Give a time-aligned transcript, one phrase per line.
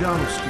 [0.00, 0.48] události.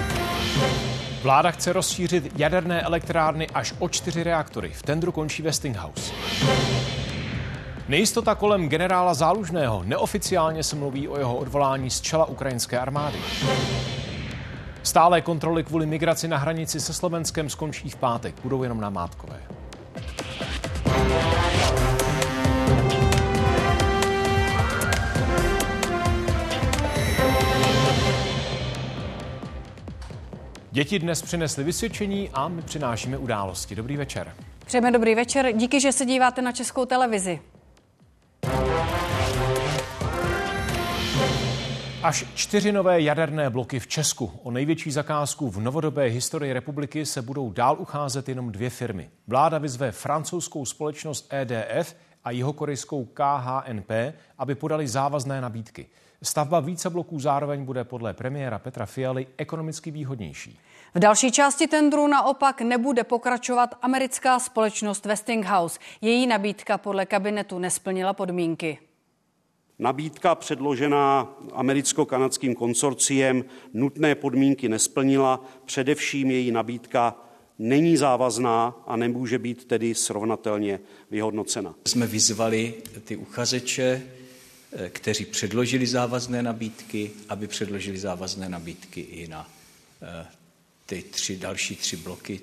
[1.23, 4.71] Vláda chce rozšířit jaderné elektrárny až o čtyři reaktory.
[4.73, 6.13] V tendru končí Westinghouse.
[7.89, 9.83] Nejistota kolem generála Zálužného.
[9.85, 13.19] Neoficiálně se mluví o jeho odvolání z čela ukrajinské armády.
[14.83, 18.35] Stále kontroly kvůli migraci na hranici se Slovenskem skončí v pátek.
[18.43, 19.37] Budou jenom namátkové.
[30.73, 33.75] Děti dnes přinesly vysvědčení a my přinášíme události.
[33.75, 34.35] Dobrý večer.
[34.67, 35.53] Přejeme dobrý večer.
[35.53, 37.41] Díky, že se díváte na Českou televizi.
[42.03, 44.33] Až čtyři nové jaderné bloky v Česku.
[44.43, 49.11] O největší zakázku v novodobé historii republiky se budou dál ucházet jenom dvě firmy.
[49.27, 53.91] Vláda vyzve francouzskou společnost EDF a jihokorejskou KHNP,
[54.39, 55.87] aby podali závazné nabídky.
[56.23, 60.59] Stavba více bloků zároveň bude podle premiéra Petra Fialy ekonomicky výhodnější.
[60.95, 65.79] V další části tendru naopak nebude pokračovat americká společnost Westinghouse.
[66.01, 68.79] Její nabídka podle kabinetu nesplnila podmínky.
[69.79, 77.17] Nabídka předložená americko-kanadským konsorciem nutné podmínky nesplnila, především její nabídka
[77.59, 81.75] není závazná a nemůže být tedy srovnatelně vyhodnocena.
[81.87, 84.03] Jsme vyzvali ty uchazeče,
[84.89, 89.51] kteří předložili závazné nabídky, aby předložili závazné nabídky i na
[90.03, 90.27] eh,
[90.87, 92.41] ty tři další tři bloky.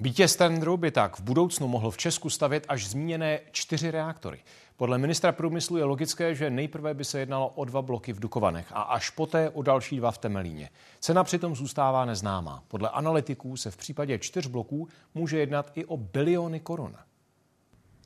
[0.00, 4.40] Vítěz tendru by tak v budoucnu mohl v Česku stavět až zmíněné čtyři reaktory.
[4.76, 8.66] Podle ministra průmyslu je logické, že nejprve by se jednalo o dva bloky v Dukovanech
[8.72, 10.70] a až poté o další dva v Temelíně.
[11.00, 12.62] Cena přitom zůstává neznámá.
[12.68, 16.96] Podle analytiků se v případě čtyř bloků může jednat i o biliony korun.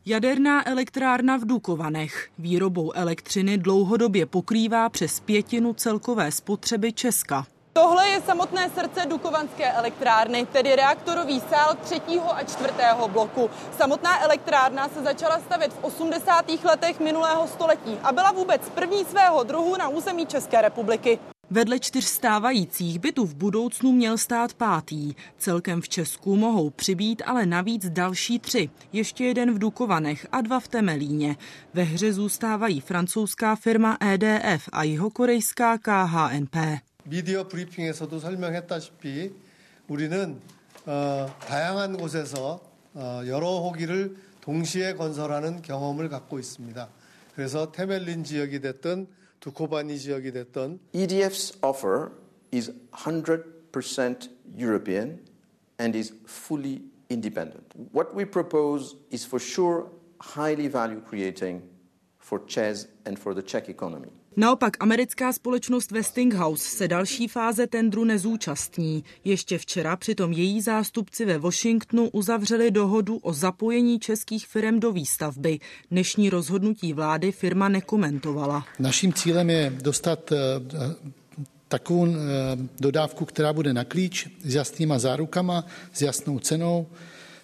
[0.07, 7.47] Jaderná elektrárna v Dukovanech výrobou elektřiny dlouhodobě pokrývá přes pětinu celkové spotřeby Česka.
[7.73, 13.51] Tohle je samotné srdce Dukovanské elektrárny, tedy reaktorový sál třetího a čtvrtého bloku.
[13.79, 16.45] Samotná elektrárna se začala stavět v 80.
[16.65, 21.19] letech minulého století a byla vůbec první svého druhu na území České republiky.
[21.52, 25.14] Vedle čtyř stávajících by tu v budoucnu měl stát pátý.
[25.38, 28.70] Celkem v Česku mohou přibít ale navíc další tři.
[28.94, 31.36] Ještě jeden v Dukovanech a dva v Temelíně.
[31.74, 36.56] Ve hře zůstávají francouzská firma EDF a jihokorejská KHNP.
[37.06, 39.32] 미디어 브리핑에서도 설명했다시피
[39.88, 40.40] 우리는
[40.86, 42.62] 어, 다양한 곳에서
[42.94, 46.90] 어, 여러 호기를 동시에 건설하는 경험을 갖고 있습니다.
[47.36, 49.08] 그래서 테멜린 지역이 됐든
[49.44, 52.12] 두코바니 지역이 됐든 EDF's offer
[52.52, 55.20] is 100% European
[55.80, 57.74] and is fully independent.
[57.92, 59.90] What we propose is for sure
[60.20, 61.62] highly value creating
[62.20, 64.12] for Czech and for the Czech economy.
[64.37, 69.05] Naopak americká společnost Westinghouse se další fáze tendru nezúčastní.
[69.25, 75.59] Ještě včera přitom její zástupci ve Washingtonu uzavřeli dohodu o zapojení českých firm do výstavby.
[75.91, 78.67] Dnešní rozhodnutí vlády firma nekomentovala.
[78.79, 80.37] Naším cílem je dostat eh,
[81.69, 82.17] takovou eh,
[82.81, 86.87] dodávku, která bude na klíč s jasnýma zárukama, s jasnou cenou,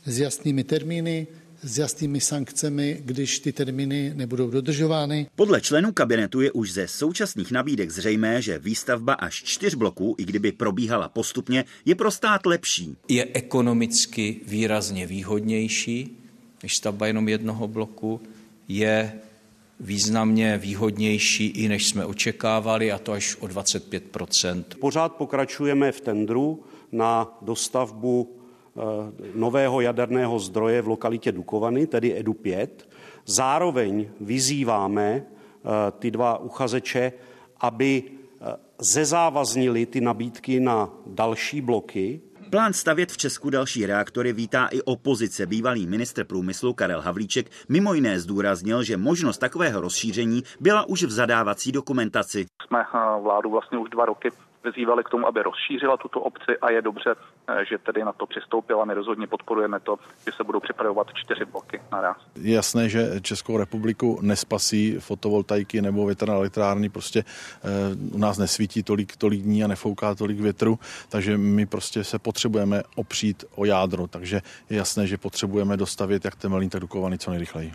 [0.05, 1.27] s jasnými termíny,
[1.63, 5.27] s jasnými sankcemi, když ty termíny nebudou dodržovány.
[5.37, 10.25] Podle členů kabinetu je už ze současných nabídek zřejmé, že výstavba až čtyř bloků, i
[10.25, 12.97] kdyby probíhala postupně, je pro stát lepší.
[13.09, 16.17] Je ekonomicky výrazně výhodnější
[16.63, 18.21] než stavba jenom jednoho bloku,
[18.69, 19.13] je
[19.81, 26.63] významně výhodnější i než jsme očekávali, a to až o 25% Pořád pokračujeme v tendru
[26.93, 28.40] na dostavbu
[29.35, 32.89] nového jaderného zdroje v lokalitě Dukovany, tedy EDU 5.
[33.27, 35.69] Zároveň vyzýváme eh,
[35.99, 37.13] ty dva uchazeče,
[37.61, 42.21] aby eh, zezávaznili ty nabídky na další bloky.
[42.51, 45.47] Plán stavět v Česku další reaktory vítá i opozice.
[45.47, 51.11] Bývalý ministr průmyslu Karel Havlíček mimo jiné zdůraznil, že možnost takového rozšíření byla už v
[51.11, 52.47] zadávací dokumentaci.
[52.67, 52.83] Jsme
[53.23, 54.31] vládu vlastně už dva roky
[54.65, 57.15] vyzývali k tomu, aby rozšířila tuto obci a je dobře,
[57.49, 58.85] eh, že tedy na to přistoupila.
[58.85, 59.97] My rozhodně podporujeme to,
[60.27, 62.17] že se budou připravovat čtyři bloky naraz.
[62.37, 67.69] Je jasné, že Českou republiku nespasí fotovoltaiky nebo větrné elektrárny, prostě eh,
[68.13, 70.79] u nás nesvítí tolik, tolik dní a nefouká tolik větru,
[71.09, 74.41] takže my prostě se potřebujeme opřít o jádro, takže
[74.71, 77.73] je jasné, že potřebujeme dostavit jak Temelín, tak Dukovany co nejrychleji.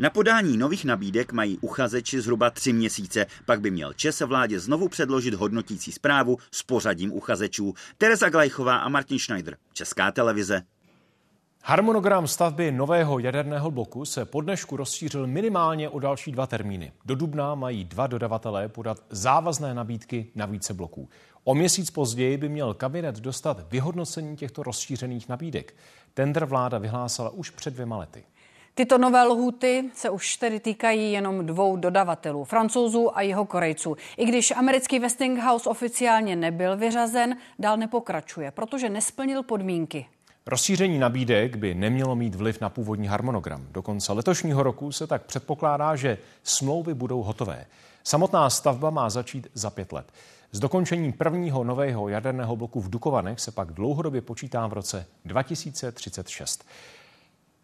[0.00, 4.88] Na podání nových nabídek mají uchazeči zhruba tři měsíce, pak by měl Čes vládě znovu
[4.88, 7.74] předložit hodnotící zprávu s pořadím uchazečů.
[7.98, 10.62] Tereza Glajchová a Martin Schneider, Česká televize.
[11.64, 16.92] Harmonogram stavby nového jaderného bloku se po dnešku rozšířil minimálně o další dva termíny.
[17.04, 21.08] Do dubna mají dva dodavatelé podat závazné nabídky na více bloků.
[21.44, 25.76] O měsíc později by měl kabinet dostat vyhodnocení těchto rozšířených nabídek.
[26.14, 28.24] Tender vláda vyhlásala už před dvěma lety.
[28.80, 33.96] Tyto nové lhuty se už tedy týkají jenom dvou dodavatelů, francouzů a jeho korejců.
[34.16, 40.06] I když americký Westinghouse oficiálně nebyl vyřazen, dál nepokračuje, protože nesplnil podmínky.
[40.46, 43.66] Rozšíření nabídek by nemělo mít vliv na původní harmonogram.
[43.70, 47.66] Do konce letošního roku se tak předpokládá, že smlouvy budou hotové.
[48.04, 50.12] Samotná stavba má začít za pět let.
[50.52, 56.64] S dokončením prvního nového jaderného bloku v Dukovanech se pak dlouhodobě počítá v roce 2036.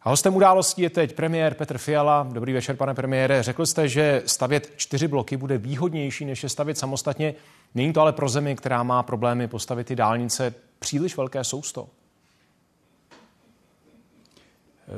[0.06, 2.28] A hostem událostí je teď premiér Petr Fiala.
[2.32, 3.42] Dobrý večer, pane premiére.
[3.42, 7.34] Řekl jste, že stavět čtyři bloky bude výhodnější, než je stavět samostatně.
[7.74, 11.88] Není to ale pro zemi, která má problémy postavit ty dálnice, příliš velké sousto?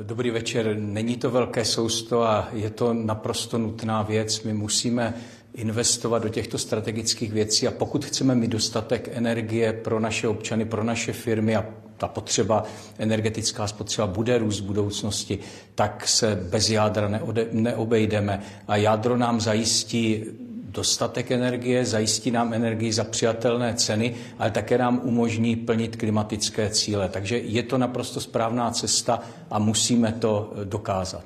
[0.03, 0.75] Dobrý večer.
[0.77, 4.43] Není to velké sousto a je to naprosto nutná věc.
[4.43, 5.13] My musíme
[5.53, 10.83] investovat do těchto strategických věcí a pokud chceme mít dostatek energie pro naše občany, pro
[10.83, 11.65] naše firmy a
[11.99, 12.63] ta potřeba,
[12.97, 15.39] energetická spotřeba bude růst v budoucnosti,
[15.75, 18.41] tak se bez jádra neode, neobejdeme.
[18.67, 20.23] A jádro nám zajistí
[20.69, 27.09] dostatek energie, zajistí nám energii za přijatelné ceny, ale také nám umožní plnit klimatické cíle.
[27.09, 29.19] Takže je to naprosto správná cesta
[29.51, 31.23] a musíme to dokázat.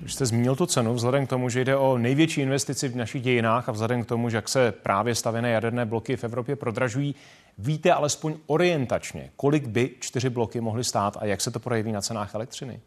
[0.00, 3.22] Když jste zmínil tu cenu, vzhledem k tomu, že jde o největší investici v našich
[3.22, 7.14] dějinách a vzhledem k tomu, že jak se právě stavěné jaderné bloky v Evropě prodražují,
[7.58, 12.00] víte alespoň orientačně, kolik by čtyři bloky mohly stát a jak se to projeví na
[12.00, 12.80] cenách elektřiny?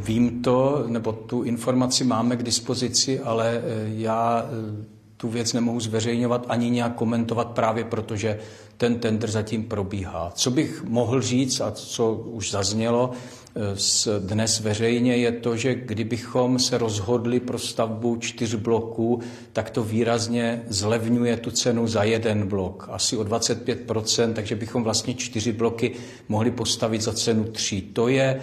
[0.00, 4.84] Vím to, nebo tu informaci máme k dispozici, ale eh, já eh,
[5.24, 8.38] tu věc nemohu zveřejňovat ani nějak komentovat právě protože
[8.76, 10.32] ten tender zatím probíhá.
[10.34, 13.10] Co bych mohl říct a co už zaznělo
[13.56, 19.20] eh, dnes veřejně je to, že kdybychom se rozhodli pro stavbu čtyř bloků,
[19.52, 22.88] tak to výrazně zlevňuje tu cenu za jeden blok.
[22.92, 25.92] Asi o 25%, takže bychom vlastně čtyři bloky
[26.28, 27.82] mohli postavit za cenu tří.
[27.82, 28.40] To je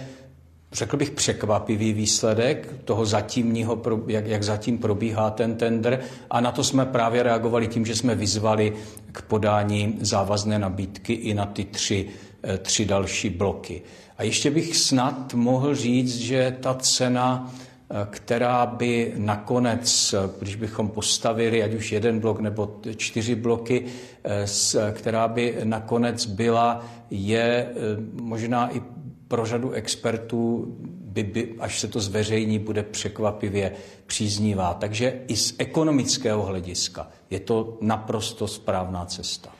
[0.72, 6.00] řekl bych, překvapivý výsledek toho zatímního, jak, jak zatím probíhá ten tender.
[6.30, 8.72] A na to jsme právě reagovali tím, že jsme vyzvali
[9.12, 12.08] k podání závazné nabídky i na ty tři,
[12.42, 13.82] eh, tři další bloky.
[14.18, 17.52] A ještě bych snad mohl říct, že ta cena,
[17.90, 23.84] eh, která by nakonec, když bychom postavili ať už jeden blok nebo čtyři bloky,
[24.24, 24.46] eh,
[24.92, 27.68] která by nakonec byla, je
[28.12, 28.82] možná i
[29.32, 33.72] pro řadu expertů, by, by, až se to zveřejní, bude překvapivě
[34.06, 34.74] příznivá.
[34.74, 39.50] Takže i z ekonomického hlediska je to naprosto správná cesta.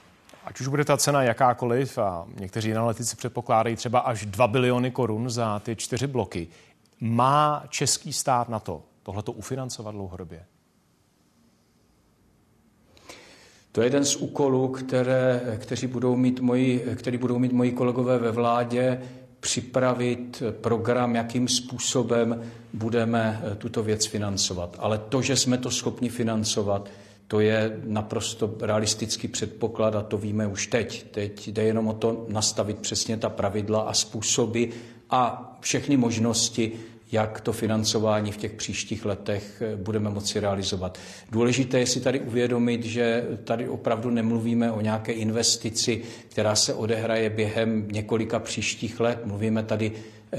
[0.44, 5.30] Ať už bude ta cena jakákoliv, a někteří analytici předpokládají třeba až 2 biliony korun
[5.30, 6.48] za ty čtyři bloky,
[7.00, 10.44] má český stát na to tohleto ufinancovat dlouhodobě?
[13.72, 18.18] To je jeden z úkolů, které, kteří budou mít moji, který budou mít moji kolegové
[18.18, 19.02] ve vládě
[19.42, 22.42] připravit program, jakým způsobem
[22.72, 24.76] budeme eh, tuto věc financovat.
[24.78, 26.90] Ale to, že jsme to schopni financovat,
[27.26, 31.06] to je naprosto realistický předpoklad a to víme už teď.
[31.10, 34.64] Teď jde jenom o to nastavit přesně ta pravidla a způsoby
[35.10, 36.72] a všechny možnosti,
[37.12, 40.98] jak to financování v těch příštích letech eh, budeme moci realizovat.
[41.30, 47.30] Důležité je si tady uvědomit, že tady opravdu nemluvíme o nějaké investici, která se odehraje
[47.30, 49.18] během několika příštích let.
[49.24, 49.92] Mluvíme tady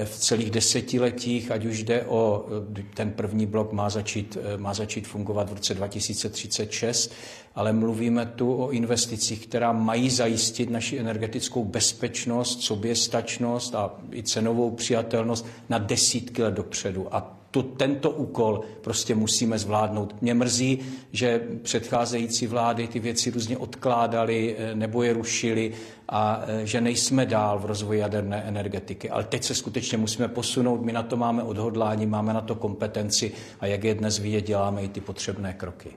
[0.05, 2.45] v celých desetiletích, ať už jde o
[2.93, 7.13] ten první blok má začít, má začít fungovat v roce 2036,
[7.55, 14.71] ale mluvíme tu o investicích, která mají zajistit naši energetickou bezpečnost, soběstačnost a i cenovou
[14.71, 17.15] přijatelnost na desítky let dopředu.
[17.15, 20.22] A tu, tento úkol prostě musíme zvládnout.
[20.22, 20.79] Mě mrzí,
[21.12, 25.72] že předcházející vlády ty věci různě odkládaly eh, nebo je rušily
[26.10, 29.10] a eh, že nejsme dál v rozvoji jaderné energetiky.
[29.10, 33.31] Ale teď se skutečně musíme posunout, my na to máme odhodlání, máme na to kompetenci
[33.60, 35.89] a jak je dnes vidět, děláme i ty potřebné kroky.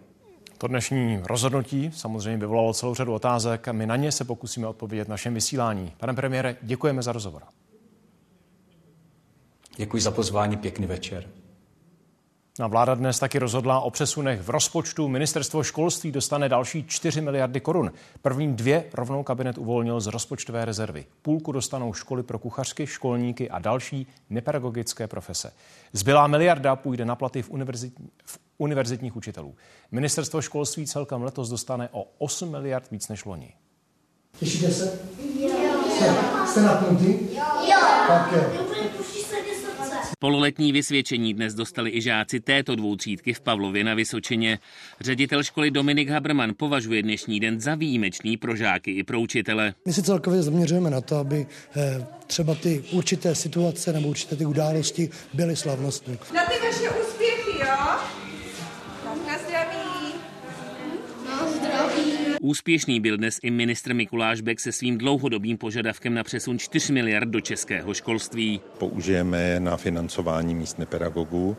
[0.59, 5.05] To dnešní rozhodnutí samozřejmě vyvolalo celou řadu otázek a my na ně se pokusíme odpovědět
[5.05, 5.93] v našem vysílání.
[5.97, 7.43] Pane premiére, děkujeme za rozhovor.
[9.77, 11.29] Děkuji za pozvání, pěkný večer.
[12.61, 15.09] A vláda dnes taky rozhodla o přesunech v rozpočtu.
[15.09, 17.93] Ministerstvo školství dostane další 4 miliardy korun.
[18.23, 21.07] První dvě rovnou kabinet uvolnil z rozpočtové rezervy.
[21.23, 25.53] Půlku dostanou školy pro kuchařky, školníky a další nepedagogické profese.
[25.93, 27.95] Zbylá miliarda půjde na platy v, univerzit,
[28.25, 29.55] v univerzitních učitelů.
[29.91, 33.53] Ministerstvo školství celkem letos dostane o 8 miliard víc než loni.
[34.39, 34.99] Těšíte se?
[35.41, 35.51] Jo.
[35.97, 36.15] Jste,
[36.47, 37.19] jste napnutý?
[37.35, 37.45] Jo.
[38.09, 38.66] Tak jo.
[40.19, 44.59] Pololetní vysvědčení dnes dostali i žáci této dvou třídky v Pavlově na Vysočině.
[45.01, 49.75] Ředitel školy Dominik Haberman považuje dnešní den za výjimečný pro žáky i pro učitele.
[49.87, 51.47] My se celkově zaměřujeme na to, aby
[51.77, 56.19] eh, třeba ty určité situace nebo určité ty události byly slavnostní.
[56.35, 57.16] Na ty vaše úspěchy,
[62.41, 67.29] Úspěšný byl dnes i ministr Mikuláš Bek se svým dlouhodobým požadavkem na přesun 4 miliard
[67.29, 68.61] do českého školství.
[68.79, 71.57] Použijeme je na financování místních pedagogů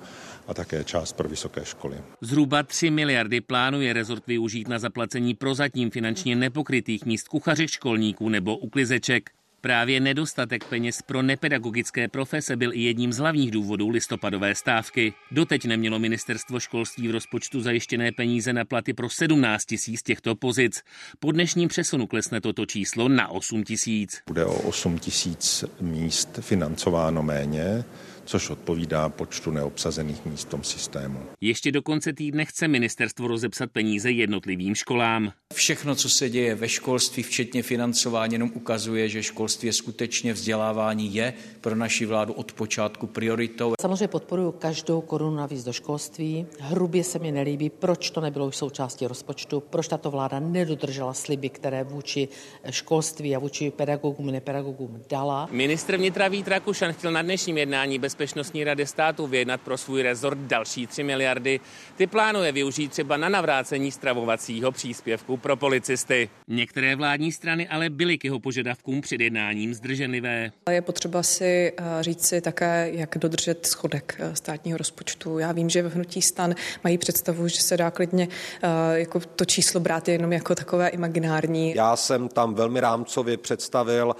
[0.48, 1.98] a také část pro vysoké školy.
[2.22, 8.57] Zhruba 3 miliardy plánuje rezort využít na zaplacení prozatím finančně nepokrytých míst kuchařek školníků nebo
[8.57, 9.29] uklizeček.
[9.68, 15.14] Právě nedostatek peněz pro nepedagogické profese byl i jedním z hlavních důvodů listopadové stávky.
[15.32, 20.84] Doteď nemělo ministerstvo školství v rozpočtu zajištěné peníze na platy pro 17 tisíc těchto pozic.
[21.20, 24.22] Po dnešním přesunu klesne toto číslo na 8 tisíc.
[24.28, 27.84] Bude o 8 tisíc míst financováno méně
[28.27, 31.19] což odpovídá počtu neobsazených míst v tom systému.
[31.41, 35.31] Ještě do konce týdne chce ministerstvo rozepsat peníze jednotlivým školám.
[35.53, 41.15] Všechno, co se děje ve školství, včetně financování, jenom ukazuje, že školství je skutečně vzdělávání
[41.15, 43.74] je pro naši vládu od počátku prioritou.
[43.81, 46.46] Samozřejmě podporuji každou korunu navíc do školství.
[46.60, 51.50] Hrubě se mi nelíbí, proč to nebylo už součástí rozpočtu, proč tato vláda nedodržela sliby,
[51.50, 52.27] které vůči
[52.69, 55.50] školství a vůči pedagogům, nepedagogům dala.
[55.51, 60.02] Ministr vnitra Vít Rakušan chtěl na dnešním jednání bez Bezpečnostní rady státu vyjednat pro svůj
[60.02, 61.60] rezort další 3 miliardy.
[61.96, 66.30] Ty plánuje využít třeba na navrácení stravovacího příspěvku pro policisty.
[66.48, 70.52] Některé vládní strany ale byly k jeho požadavkům před jednáním zdrženlivé.
[70.70, 75.40] Je potřeba si eh, říct si také, jak dodržet schodek eh, státního rozpočtu.
[75.40, 78.28] Já vím, že ve hnutí stan mají představu, že se dá klidně
[78.64, 81.76] eh, jako to číslo brát jenom jako takové imaginární.
[81.76, 84.16] Já jsem tam velmi rámcově představil,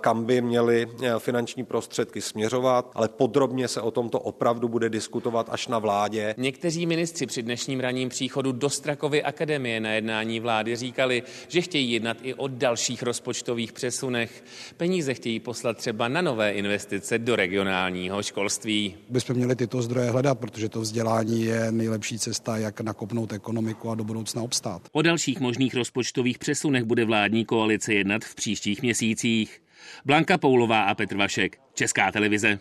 [0.00, 0.86] kam by měly
[1.18, 6.34] finanční prostředky směřovat, ale pod podrobně se o tomto opravdu bude diskutovat až na vládě.
[6.38, 11.92] Někteří ministři při dnešním ranním příchodu do Strakovy akademie na jednání vlády říkali, že chtějí
[11.92, 14.44] jednat i o dalších rozpočtových přesunech.
[14.76, 18.94] Peníze chtějí poslat třeba na nové investice do regionálního školství.
[19.10, 23.94] Bychom měli tyto zdroje hledat, protože to vzdělání je nejlepší cesta, jak nakopnout ekonomiku a
[23.94, 24.82] do budoucna obstát.
[24.92, 29.62] O dalších možných rozpočtových přesunech bude vládní koalice jednat v příštích měsících.
[30.04, 32.58] Blanka Poulová a Petr Vašek, Česká televize.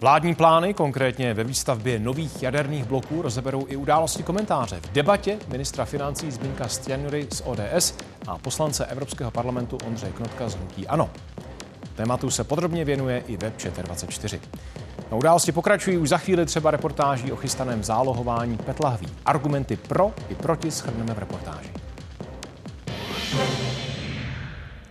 [0.00, 4.80] Vládní plány, konkrétně ve výstavbě nových jaderných bloků, rozeberou i události komentáře.
[4.80, 7.94] V debatě ministra financí Zbínka Stianury z ODS
[8.26, 11.10] a poslance Evropského parlamentu Ondřeje Knotka z Hnutí Ano.
[11.96, 14.40] Tématu se podrobně věnuje i web 24.
[15.10, 19.08] Na události pokračují už za chvíli třeba reportáží o chystaném zálohování petlahví.
[19.26, 21.70] Argumenty pro i proti schrneme v reportáži.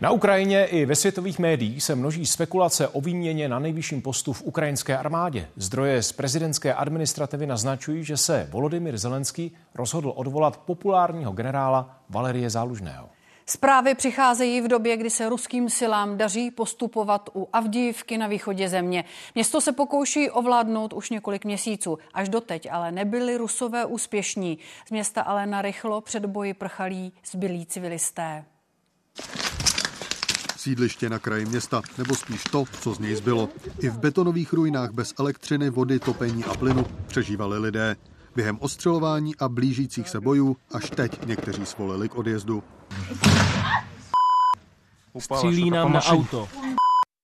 [0.03, 4.41] Na Ukrajině i ve světových médiích se množí spekulace o výměně na nejvyšším postu v
[4.41, 5.47] ukrajinské armádě.
[5.55, 13.09] Zdroje z prezidentské administrativy naznačují, že se Volodymyr Zelenský rozhodl odvolat populárního generála Valerie Zálužného.
[13.45, 19.03] Zprávy přicházejí v době, kdy se ruským silám daří postupovat u Avdijivky na východě země.
[19.35, 21.97] Město se pokouší ovládnout už několik měsíců.
[22.13, 24.57] Až doteď ale nebyli rusové úspěšní.
[24.87, 28.45] Z města ale narychlo před boji prchalí zbylí civilisté
[30.62, 33.48] sídliště na kraji města, nebo spíš to, co z něj zbylo.
[33.78, 37.96] I v betonových ruinách bez elektřiny, vody, topení a plynu přežívali lidé.
[38.36, 42.62] Během ostřelování a blížících se bojů až teď někteří svolili k odjezdu.
[45.18, 46.48] Střílí nám na auto.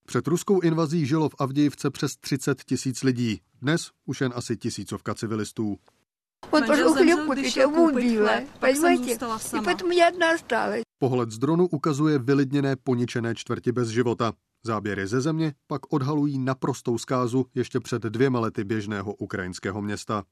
[0.06, 3.40] Před ruskou invazí žilo v Avdijivce přes 30 tisíc lidí.
[3.62, 5.78] Dnes už jen asi tisícovka civilistů.
[6.50, 8.46] Он пошел хлеб купить, а мы убили.
[8.60, 9.12] Понимаете?
[9.12, 10.84] И поэтому я одна осталась.
[11.01, 14.33] Pohled z dronu ukazuje vylidněné poničené čtvrti bez života.
[14.65, 20.23] Záběry ze země pak odhalují naprostou zkázu ještě před dvěma lety běžného ukrajinského města.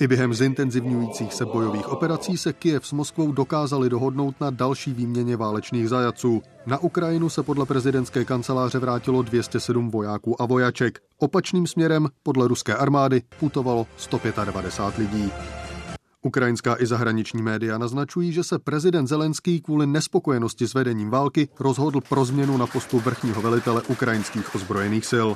[0.00, 5.36] I během zintenzivňujících se bojových operací se Kiev s Moskvou dokázali dohodnout na další výměně
[5.36, 6.42] válečných zajaců.
[6.66, 10.98] Na Ukrajinu se podle prezidentské kanceláře vrátilo 207 vojáků a vojaček.
[11.18, 15.32] Opačným směrem podle ruské armády putovalo 195 lidí.
[16.26, 22.00] Ukrajinská i zahraniční média naznačují, že se prezident Zelenský kvůli nespokojenosti s vedením války rozhodl
[22.00, 25.28] pro změnu na postu vrchního velitele ukrajinských ozbrojených sil.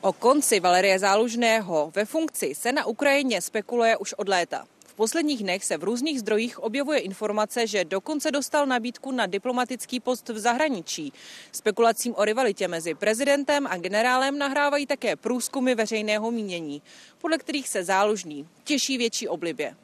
[0.00, 4.64] O konci Valerie Zálužného ve funkci se na Ukrajině spekuluje už od léta.
[4.86, 10.00] V posledních dnech se v různých zdrojích objevuje informace, že dokonce dostal nabídku na diplomatický
[10.00, 11.12] post v zahraničí.
[11.52, 16.82] Spekulacím o rivalitě mezi prezidentem a generálem nahrávají také průzkumy veřejného mínění,
[17.20, 19.74] podle kterých se Zálužný těší větší oblibě.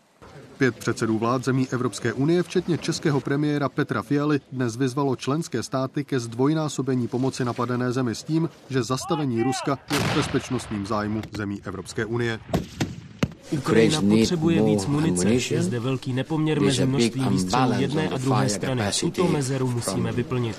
[0.59, 6.05] Pět předsedů vlád zemí Evropské unie, včetně českého premiéra Petra Fialy, dnes vyzvalo členské státy
[6.05, 11.61] ke zdvojnásobení pomoci napadené zemi s tím, že zastavení Ruska je v bezpečnostním zájmu zemí
[11.65, 12.41] Evropské unie.
[13.51, 15.55] Ukrajina potřebuje víc munice.
[15.55, 18.83] Je zde velký nepoměr mezi množstvím výstřelů jedné a druhé strany.
[19.01, 20.57] Tuto mezeru musíme vyplnit.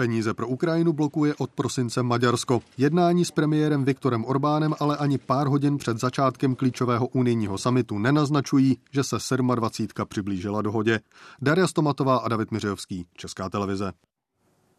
[0.00, 2.60] Peníze pro Ukrajinu blokuje od prosince Maďarsko.
[2.78, 8.78] Jednání s premiérem Viktorem Orbánem ale ani pár hodin před začátkem klíčového unijního samitu nenaznačují,
[8.90, 9.16] že se
[9.54, 10.06] 27.
[10.08, 11.00] přiblížila dohodě.
[11.42, 13.92] Daria Stomatová a David Miřejovský, Česká televize.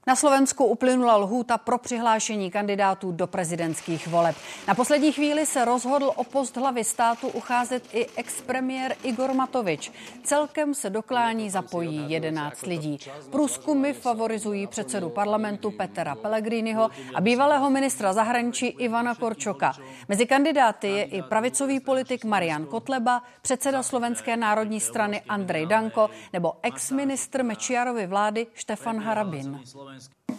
[0.07, 4.35] Na Slovensku uplynula lhůta pro přihlášení kandidátů do prezidentských voleb.
[4.67, 9.91] Na poslední chvíli se rozhodl o post hlavy státu ucházet i expremiér Igor Matovič.
[10.23, 12.99] Celkem se doklání zapojí 11 lidí.
[13.31, 19.73] Průzkumy favorizují předsedu parlamentu Petra Pellegriniho a bývalého ministra zahraničí Ivana Korčoka.
[20.07, 26.53] Mezi kandidáty je i pravicový politik Marian Kotleba, předseda Slovenské národní strany Andrej Danko nebo
[26.61, 29.59] ex-ministr Mečiarovy vlády Štefan Harabin.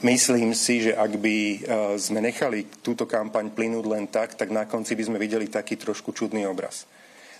[0.03, 1.57] Myslím si, že ak by e,
[1.95, 6.11] sme nechali túto kampaň plynúť len tak, tak na konci by sme videli taký trošku
[6.11, 6.91] čudný obraz.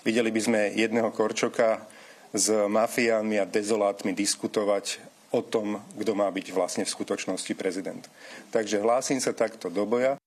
[0.07, 1.83] Videli by sme jedného Korčoka
[2.31, 5.03] s mafiánmi a dezolátmi diskutovať
[5.35, 8.05] o tom, kto má byť vlastne v skutočnosti prezident.
[8.55, 10.22] Takže hlásim sa takto do boja.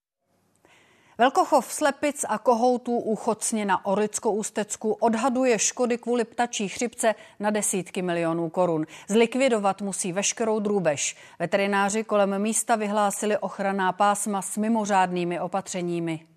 [1.17, 8.01] Velkochov slepic a kohoutů u Chocně na Orlicko-Ústecku odhaduje škody kvůli ptačí chřipce na desítky
[8.01, 8.86] milionů korun.
[9.07, 11.17] Zlikvidovat musí veškerou drůbež.
[11.39, 16.34] Veterináři kolem místa vyhlásili ochranná pásma s mimořádnými opatřeními.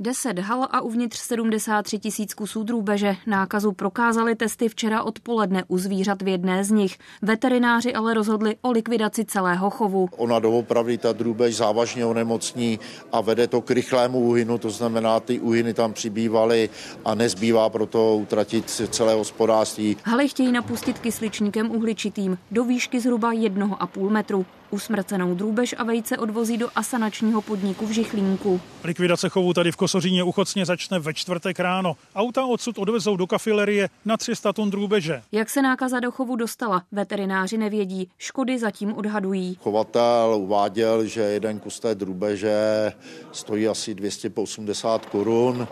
[0.00, 3.16] 10 hal a uvnitř 73 tisíc kusů drůbeže.
[3.26, 6.98] Nákazu prokázali testy včera odpoledne u zvířat v jedné z nich.
[7.22, 10.08] Veterináři ale rozhodli o likvidaci celého chovu.
[10.16, 12.78] Ona doopravdy ta drůbež závažně onemocní
[13.12, 16.70] a vede to k rychlému úhynu, to znamená, ty úhyny tam přibývaly
[17.04, 19.96] a nezbývá proto utratit celé hospodářství.
[20.04, 24.46] Haly chtějí napustit kysličníkem uhličitým do výšky zhruba 1,5 metru.
[24.70, 28.60] Usmrcenou drůbež a vejce odvozí do asanačního podniku v Žichlínku.
[28.84, 31.96] Likvidace chovu tady v Kosoříně uchocně začne ve čtvrtek ráno.
[32.14, 35.22] Auta odsud odvezou do kafilerie na 300 tun drůbeže.
[35.32, 38.08] Jak se nákaza do chovu dostala, veterináři nevědí.
[38.18, 39.58] Škody zatím odhadují.
[39.62, 42.92] Chovatel uváděl, že jeden kus té drůbeže
[43.32, 45.68] stojí asi 280 korun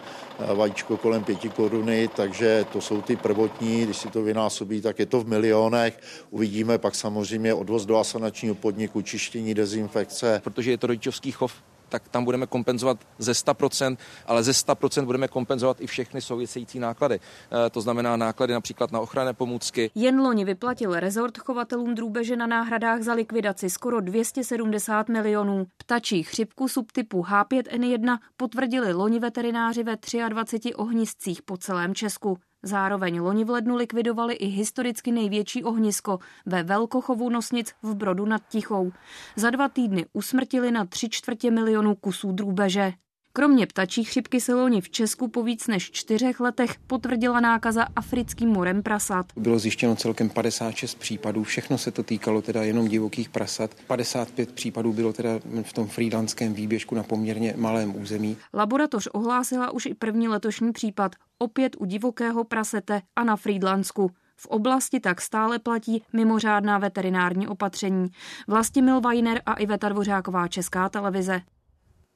[0.54, 5.06] vajíčko kolem pěti koruny, takže to jsou ty prvotní, když si to vynásobí, tak je
[5.06, 6.00] to v milionech.
[6.30, 10.40] Uvidíme pak samozřejmě odvoz do asanačního podniku, čištění, dezinfekce.
[10.44, 11.52] Protože je to rodičovský chov,
[11.88, 13.96] tak tam budeme kompenzovat ze 100%,
[14.26, 17.20] ale ze 100% budeme kompenzovat i všechny související náklady.
[17.66, 19.90] E, to znamená náklady například na ochranné pomůcky.
[19.94, 25.66] Jen loni vyplatil rezort chovatelům drůbeže na náhradách za likvidaci skoro 270 milionů.
[25.76, 29.96] Ptačí chřipku subtypu H5N1 potvrdili loni veterináři ve
[30.28, 32.38] 23 ohniscích po celém Česku.
[32.62, 38.42] Zároveň loni v lednu likvidovali i historicky největší ohnisko ve velkochovu nosnic v Brodu nad
[38.48, 38.92] Tichou.
[39.36, 42.92] Za dva týdny usmrtili na tři čtvrtě milionů kusů drůbeže.
[43.32, 48.48] Kromě ptačí chřipky se loni v Česku po víc než čtyřech letech potvrdila nákaza africkým
[48.48, 49.26] morem prasat.
[49.36, 53.74] Bylo zjištěno celkem 56 případů, všechno se to týkalo teda jenom divokých prasat.
[53.86, 55.30] 55 případů bylo teda
[55.62, 58.36] v tom frýdlandském výběžku na poměrně malém území.
[58.54, 64.10] Laboratoř ohlásila už i první letošní případ, opět u divokého prasete a na Frýdlansku.
[64.36, 68.08] V oblasti tak stále platí mimořádná veterinární opatření.
[68.48, 71.40] Vlastimil Weiner a Iveta Dvořáková Česká televize.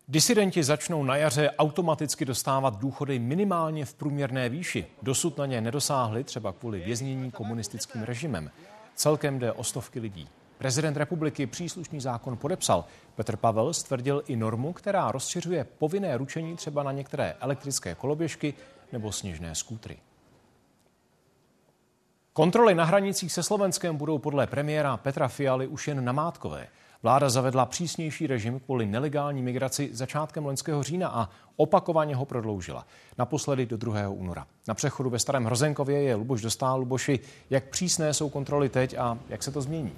[0.09, 4.87] Disidenti začnou na jaře automaticky dostávat důchody minimálně v průměrné výši.
[5.03, 8.51] Dosud na ně nedosáhli třeba kvůli věznění komunistickým režimem.
[8.95, 10.29] Celkem jde o stovky lidí.
[10.59, 12.85] Prezident republiky příslušný zákon podepsal.
[13.15, 18.55] Petr Pavel stvrdil i normu, která rozšiřuje povinné ručení třeba na některé elektrické koloběžky
[18.93, 19.99] nebo sněžné skútry.
[22.33, 26.69] Kontroly na hranicích se Slovenskem budou podle premiéra Petra Fialy už jen namátkové.
[27.03, 32.87] Vláda zavedla přísnější režim kvůli nelegální migraci začátkem loňského října a opakovaně ho prodloužila.
[33.19, 34.09] Naposledy do 2.
[34.09, 34.47] února.
[34.69, 36.81] Na přechodu ve Starém Hrozenkově je Luboš dostal.
[36.81, 39.93] Luboši, jak přísné jsou kontroly teď a jak se to změní?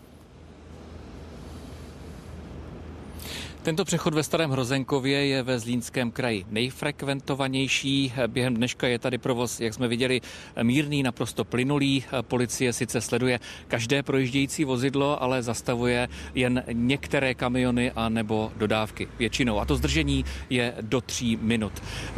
[3.64, 8.12] Tento přechod ve Starém Hrozenkově je ve Zlínském kraji nejfrekventovanější.
[8.26, 10.20] Během dneška je tady provoz, jak jsme viděli,
[10.62, 12.04] mírný, naprosto plynulý.
[12.20, 19.60] Policie sice sleduje každé projíždějící vozidlo, ale zastavuje jen některé kamiony a nebo dodávky většinou.
[19.60, 21.72] A to zdržení je do tří minut.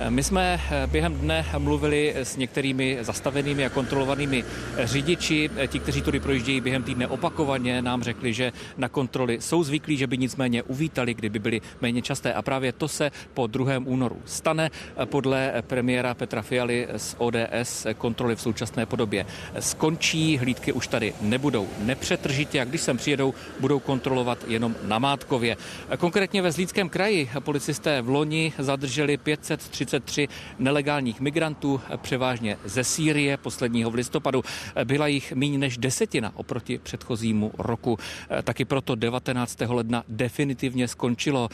[0.09, 4.45] My jsme během dne mluvili s některými zastavenými a kontrolovanými
[4.79, 5.51] řidiči.
[5.67, 10.07] Ti, kteří tudy projíždějí během týdne opakovaně, nám řekli, že na kontroly jsou zvyklí, že
[10.07, 12.33] by nicméně uvítali, kdyby aby byly méně časté.
[12.33, 13.79] A právě to se po 2.
[13.85, 14.71] únoru stane.
[15.05, 19.27] Podle premiéra Petra Fialy z ODS kontroly v současné podobě
[19.61, 25.57] skončí, hlídky už tady nebudou nepřetržitě a když sem přijedou, budou kontrolovat jenom na Mátkově.
[25.99, 33.91] Konkrétně ve Zlínském kraji policisté v loni zadrželi 533 nelegálních migrantů, převážně ze Sýrie posledního
[33.91, 34.43] v listopadu.
[34.85, 37.99] Byla jich méně než desetina oproti předchozímu roku.
[38.43, 39.61] Taky proto 19.
[39.69, 40.89] ledna definitivně
[41.27, 41.49] skončilo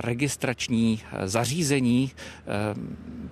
[0.00, 2.10] registrační zařízení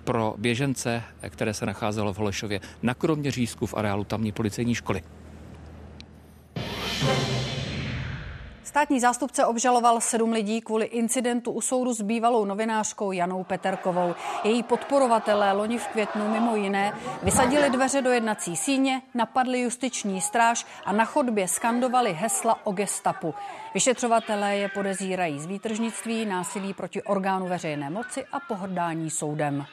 [0.03, 5.01] pro běžence, které se nacházelo v Holešově na Kroměřížsku v areálu tamní policejní školy.
[8.73, 14.15] Státní zástupce obžaloval sedm lidí kvůli incidentu u soudu s bývalou novinářkou Janou Peterkovou.
[14.43, 20.65] Její podporovatelé loni v květnu mimo jiné vysadili dveře do jednací síně, napadli justiční stráž
[20.85, 23.33] a na chodbě skandovali hesla o gestapu.
[23.73, 29.65] Vyšetřovatelé je podezírají z výtržnictví, násilí proti orgánu veřejné moci a pohrdání soudem.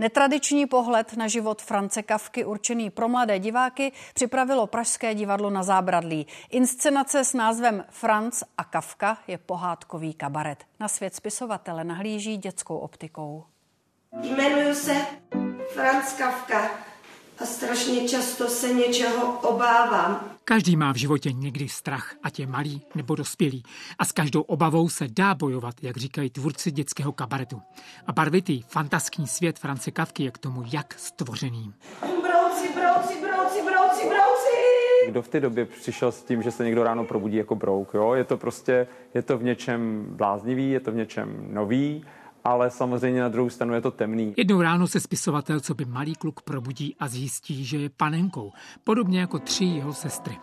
[0.00, 6.26] Netradiční pohled na život France Kavky určený pro mladé diváky připravilo Pražské divadlo na Zábradlí.
[6.50, 10.64] Inscenace s názvem Franc a Kavka je pohádkový kabaret.
[10.80, 13.44] Na svět spisovatele nahlíží dětskou optikou.
[14.22, 14.94] Jmenuji se
[15.74, 16.70] Franz Kavka
[17.40, 20.30] a strašně často se něčeho obávám.
[20.44, 23.62] Každý má v životě někdy strach, ať je malý nebo dospělý.
[23.98, 27.60] A s každou obavou se dá bojovat, jak říkají tvůrci dětského kabaretu.
[28.06, 31.72] A barvitý, fantaskní svět France Kavky je k tomu jak stvořený.
[32.00, 34.56] Brouci, brouci, brouci, brouci, brouci!
[35.06, 38.12] Kdo v té době přišel s tím, že se někdo ráno probudí jako brouk, jo?
[38.14, 42.04] Je to prostě, je to v něčem bláznivý, je to v něčem nový
[42.44, 44.34] ale samozřejmě na druhou stranu je to temný.
[44.36, 48.52] Jednou ráno se spisovatel, co by malý kluk probudí a zjistí, že je panenkou,
[48.84, 50.38] podobně jako tři jeho sestry.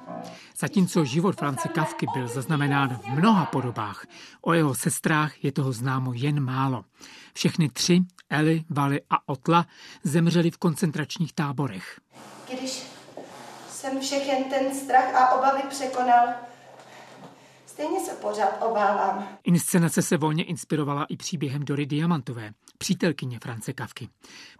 [0.58, 4.06] Zatímco život France Kavky byl zaznamenán v mnoha podobách,
[4.42, 6.86] o jeho sestrách je toho známo jen málo.
[7.34, 9.66] Všechny tři, Eli, Vali a Otla,
[10.04, 12.00] zemřeli v koncentračních táborech.
[12.54, 12.84] Když
[13.70, 16.28] jsem všechen ten strach a obavy překonal,
[17.78, 19.28] Stejně se pořád obávám.
[19.44, 24.10] Inscenace se volně inspirovala i příběhem Dory Diamantové, přítelkyně France Kavky.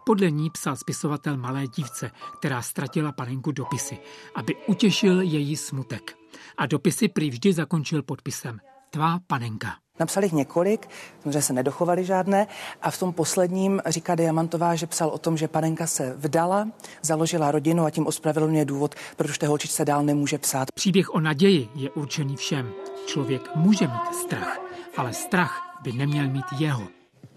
[0.06, 3.98] Podle ní psal spisovatel malé dívce, která ztratila panenku dopisy,
[4.34, 6.16] aby utěšil její smutek.
[6.58, 9.68] A dopisy prý vždy zakončil podpisem Tvá panenka.
[10.00, 10.88] Napsal jich několik,
[11.30, 12.46] že se nedochovali žádné
[12.82, 16.68] a v tom posledním říká Diamantová, že psal o tom, že panenka se vdala,
[17.02, 20.68] založila rodinu a tím ospravedlňuje důvod, proč té holčičce dál nemůže psát.
[20.74, 22.72] Příběh o naději je určený všem.
[23.06, 24.60] Člověk může mít strach,
[24.96, 26.88] ale strach by neměl mít jeho.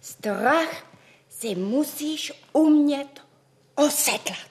[0.02, 0.84] Strach
[1.30, 3.22] si musíš umět
[3.76, 4.51] osedlat.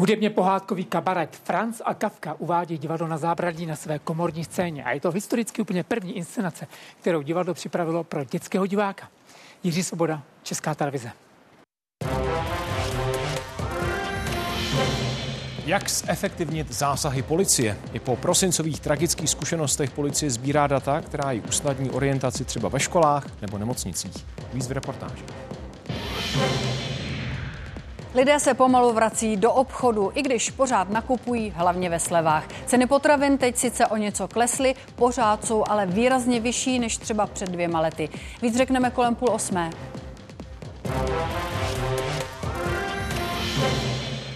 [0.00, 4.90] Hudebně pohádkový kabaret Franz a Kafka uvádí divadlo na zábradlí na své komorní scéně a
[4.90, 6.66] je to historicky úplně první inscenace,
[7.00, 9.08] kterou divadlo připravilo pro dětského diváka.
[9.62, 11.12] Jiří Svoboda, Česká televize.
[15.66, 17.78] Jak zefektivnit zásahy policie?
[17.92, 23.26] I po prosincových tragických zkušenostech policie sbírá data, která ji usnadní orientaci třeba ve školách
[23.42, 24.26] nebo nemocnicích.
[24.54, 25.24] Víc v reportáži.
[28.14, 32.48] Lidé se pomalu vrací do obchodu, i když pořád nakupují, hlavně ve slevách.
[32.66, 37.48] Ceny potravin teď sice o něco klesly, pořád jsou ale výrazně vyšší než třeba před
[37.48, 38.08] dvěma lety.
[38.42, 39.70] Víc řekneme kolem půl osmé.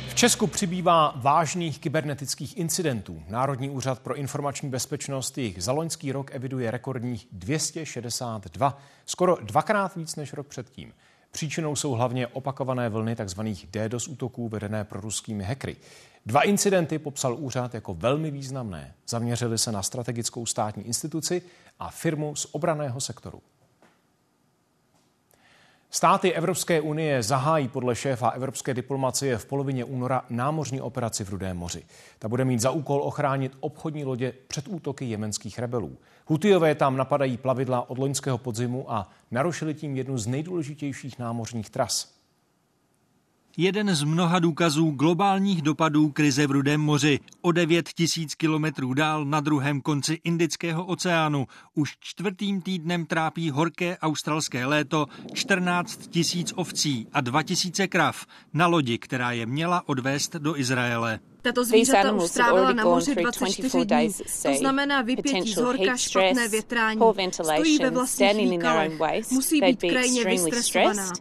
[0.09, 3.23] V Česku přibývá vážných kybernetických incidentů.
[3.29, 10.17] Národní úřad pro informační bezpečnost jich za loňský rok eviduje rekordních 262, skoro dvakrát víc
[10.17, 10.93] než rok předtím.
[11.35, 13.41] Příčinou jsou hlavně opakované vlny tzv.
[13.71, 15.77] DDoS útoků vedené pro ruskými hackery.
[16.27, 18.95] Dva incidenty popsal úřad jako velmi významné.
[19.09, 21.43] Zaměřili se na strategickou státní instituci
[21.79, 23.43] a firmu z obraného sektoru.
[25.97, 31.57] Státy Evropské unie zahájí podle šéfa evropské diplomacie v polovině února námořní operaci v Rudém
[31.57, 31.83] moři.
[32.19, 35.99] Ta bude mít za úkol ochránit obchodní lodě před útoky jemenských rebelů.
[36.27, 42.14] Hutijové tam napadají plavidla od loňského podzimu a narušili tím jednu z nejdůležitějších námořních tras.
[43.57, 47.21] Jeden z mnoha důkazů globálních dopadů krize v Rudém moři.
[47.43, 53.99] O 9 tisíc kilometrů dál na druhém konci Indického oceánu už čtvrtým týdnem trápí horké
[53.99, 60.37] australské léto 14 tisíc ovcí a 2 tisíce krav na lodi, která je měla odvést
[60.37, 61.19] do Izraele.
[61.43, 64.13] Tato zvířata už strávila na moři 24 dní.
[64.43, 67.01] To znamená vypětí z horka, špatné větrání.
[67.31, 69.01] Stojí ve vlastních výkalech.
[69.31, 71.13] Musí být krajně vystresovaná.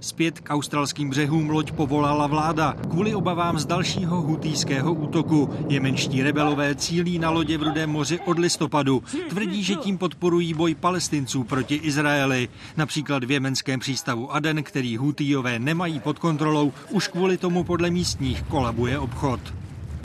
[0.00, 5.50] Zpět k australským břehům loď povolala vláda kvůli obavám z dalšího hutýského útoku.
[5.68, 9.02] Jemenští rebelové cílí na lodě v Rudém moři od listopadu.
[9.28, 12.48] Tvrdí, že tím podporují boj palestinců proti Izraeli.
[12.76, 18.42] Například v jemenském přístavu Aden, který hutýjové nemají pod kontrolou, už kvůli tomu podle místních
[18.42, 19.40] kolabuje obchod.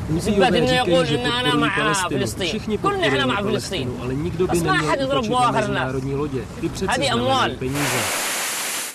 [0.09, 2.47] Huzíové říkají, že podporují Palestinu.
[2.47, 6.45] Všichni podporujeme Palestinu, ale nikdo by neměl útočit na mezinárodní lodě.
[6.61, 8.34] Ty přece znamenají peníze.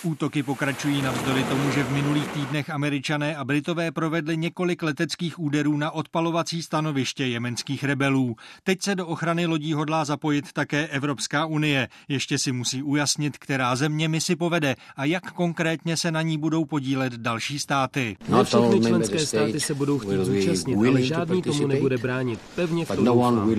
[0.03, 5.77] Útoky pokračují navzdory tomu, že v minulých týdnech američané a britové provedli několik leteckých úderů
[5.77, 8.35] na odpalovací stanoviště jemenských rebelů.
[8.63, 11.87] Teď se do ochrany lodí hodlá zapojit také Evropská unie.
[12.07, 16.65] Ještě si musí ujasnit, která země misi povede a jak konkrétně se na ní budou
[16.65, 18.17] podílet další státy.
[18.29, 22.39] Ne všechny členské státy se budou chtít zúčastnit, ale žádný tomu nebude bránit.
[22.55, 23.51] Pevně v to no doufám.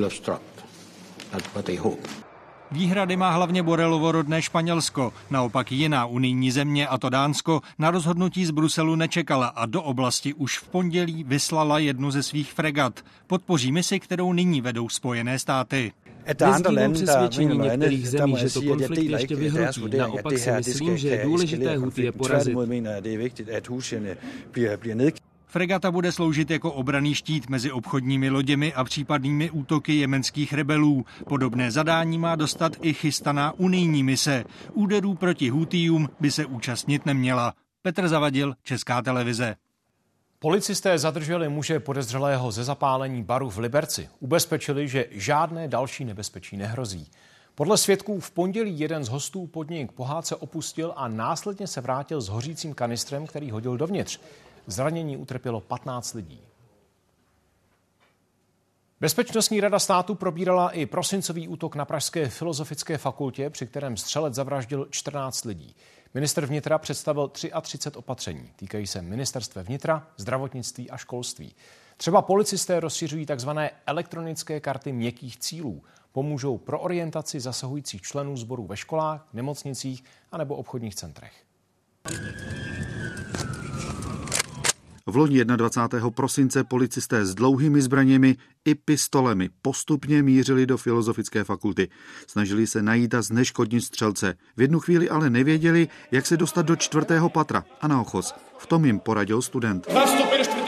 [2.72, 5.12] Výhrady má hlavně Borelovo rodné Španělsko.
[5.30, 10.34] Naopak jiná unijní země, a to Dánsko, na rozhodnutí z Bruselu nečekala a do oblasti
[10.34, 13.00] už v pondělí vyslala jednu ze svých fregat.
[13.26, 15.92] Podpoří misi, kterou nyní vedou Spojené státy.
[16.40, 19.80] Nezdílím přesvědčení některých zemí, že to konflikt ještě vyhrotí.
[19.96, 22.56] Naopak si myslím, že je důležité je porazit.
[25.52, 31.04] Fregata bude sloužit jako obraný štít mezi obchodními loděmi a případnými útoky jemenských rebelů.
[31.28, 34.44] Podobné zadání má dostat i chystaná unijní mise.
[34.72, 37.54] Úderů proti Hutijům by se účastnit neměla.
[37.82, 39.56] Petr Zavadil, Česká televize.
[40.38, 44.08] Policisté zadrželi muže podezřelého ze zapálení baru v Liberci.
[44.20, 47.10] Ubezpečili, že žádné další nebezpečí nehrozí.
[47.54, 52.28] Podle svědků v pondělí jeden z hostů podnik pohádce opustil a následně se vrátil s
[52.28, 54.20] hořícím kanistrem, který hodil dovnitř.
[54.66, 56.40] Zranění utrpělo 15 lidí.
[59.00, 64.86] Bezpečnostní rada státu probírala i prosincový útok na Pražské filozofické fakultě, při kterém střelec zavraždil
[64.90, 65.76] 14 lidí.
[66.14, 68.50] Minister vnitra představil 33 opatření.
[68.56, 71.54] Týkají se ministerstva vnitra, zdravotnictví a školství.
[71.96, 73.50] Třeba policisté rozšiřují tzv.
[73.86, 75.82] elektronické karty měkkých cílů.
[76.12, 81.32] Pomůžou pro orientaci zasahujících členů sborů ve školách, nemocnicích a nebo obchodních centrech.
[85.06, 86.10] V loni 21.
[86.10, 91.88] prosince policisté s dlouhými zbraněmi i pistolemi postupně mířili do filozofické fakulty.
[92.26, 94.34] Snažili se najít a zneškodnit střelce.
[94.56, 98.34] V jednu chvíli ale nevěděli, jak se dostat do čtvrtého patra a na ochos.
[98.58, 99.90] V tom jim poradil student.
[99.90, 100.61] Dva stupy do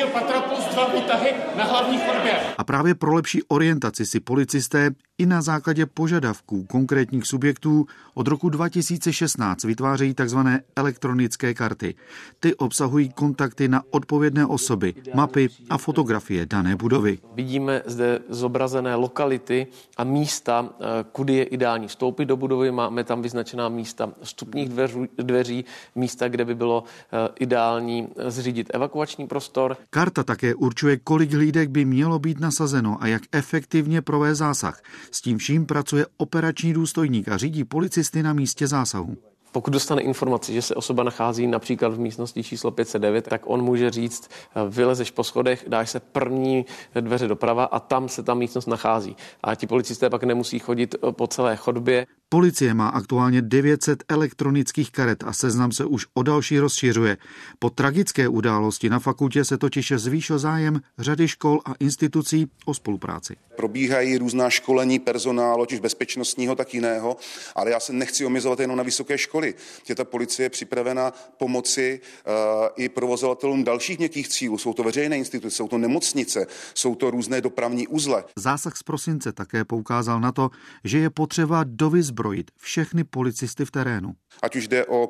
[1.16, 2.40] výtahy na hlavní chodbě.
[2.58, 8.48] A právě pro lepší orientaci si policisté i na základě požadavků konkrétních subjektů od roku
[8.48, 10.38] 2016 vytvářejí tzv.
[10.76, 11.94] elektronické karty.
[12.40, 17.18] Ty obsahují kontakty na odpovědné osoby, mapy a fotografie dané budovy.
[17.34, 22.70] Vidíme zde zobrazené lokality a místa, eh, kudy je ideální vstoupit do budovy.
[22.70, 29.26] Máme tam vyznačená místa vstupních dveří, dveří místa, kde by bylo eh, ideální zřídit evakuační
[29.26, 29.76] prostor.
[29.90, 34.82] Karta také určuje, kolik hlídek by mělo být nasazeno a jak efektivně provést zásah.
[35.10, 39.16] S tím vším pracuje operační důstojník a řídí policisty na místě zásahu.
[39.52, 43.90] Pokud dostane informaci, že se osoba nachází například v místnosti číslo 509, tak on může
[43.90, 44.30] říct,
[44.68, 46.66] vylezeš po schodech, dáš se první
[47.00, 49.16] dveře doprava a tam se ta místnost nachází.
[49.42, 52.06] A ti policisté pak nemusí chodit po celé chodbě.
[52.34, 57.16] Policie má aktuálně 900 elektronických karet a seznam se už o další rozšiřuje.
[57.58, 63.36] Po tragické události na fakultě se totiž zvýšil zájem řady škol a institucí o spolupráci.
[63.56, 67.16] Probíhají různá školení personálu, ať už bezpečnostního, tak jiného,
[67.54, 69.54] ale já se nechci omezovat jenom na vysoké školy.
[69.88, 72.32] Je ta policie připravena pomoci uh,
[72.76, 74.58] i provozovatelům dalších měkkých cílů.
[74.58, 78.24] Jsou to veřejné instituce, jsou to nemocnice, jsou to různé dopravní uzle.
[78.38, 80.50] Zásah z prosince také poukázal na to,
[80.84, 84.14] že je potřeba dovyzbrojit vyzbrojit všechny policisty v terénu.
[84.42, 85.08] Ať už jde o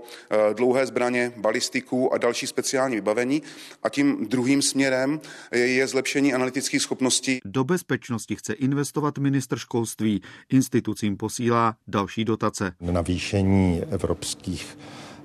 [0.51, 3.43] e, dlouhé zbraně, balistiku a další speciální vybavení.
[3.83, 5.21] A tím druhým směrem
[5.53, 7.41] je zlepšení analytických schopností.
[7.45, 10.23] Do bezpečnosti chce investovat minister školství.
[10.49, 12.73] Institucím posílá další dotace.
[12.81, 14.77] Navýšení evropských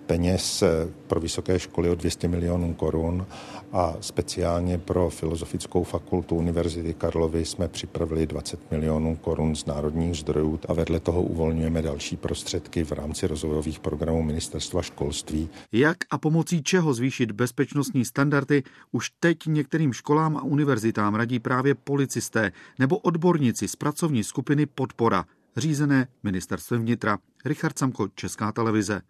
[0.10, 0.64] peněz
[1.08, 3.26] pro vysoké školy o 200 milionů korun
[3.72, 10.60] a speciálně pro Filozofickou fakultu Univerzity Karlovy jsme připravili 20 milionů korun z národních zdrojů
[10.68, 15.50] a vedle toho uvolňujeme další prostředky v rámci rozvojových programů Ministerstva školství.
[15.72, 21.76] Jak a pomocí čeho zvýšit bezpečnostní standardy už teď některým školám a univerzitám radí právě
[21.76, 25.26] policisté nebo odborníci z pracovní skupiny Podpora,
[25.58, 27.18] řízené ministerstvem vnitra.
[27.46, 29.02] Richard Samko, Česká televize.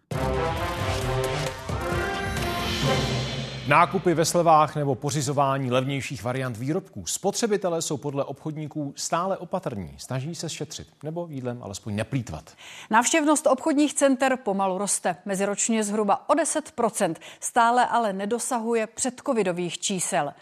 [3.70, 7.06] Nákupy ve slevách nebo pořizování levnějších variant výrobků.
[7.06, 12.52] Spotřebitelé jsou podle obchodníků stále opatrní, snaží se šetřit nebo jídlem alespoň neplýtvat.
[12.90, 15.16] Návštěvnost obchodních center pomalu roste.
[15.24, 20.32] Meziročně zhruba o 10% stále ale nedosahuje předcovidových čísel.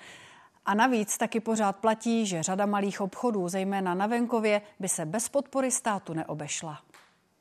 [0.67, 5.29] A navíc taky pořád platí, že řada malých obchodů, zejména na venkově, by se bez
[5.29, 6.79] podpory státu neobešla.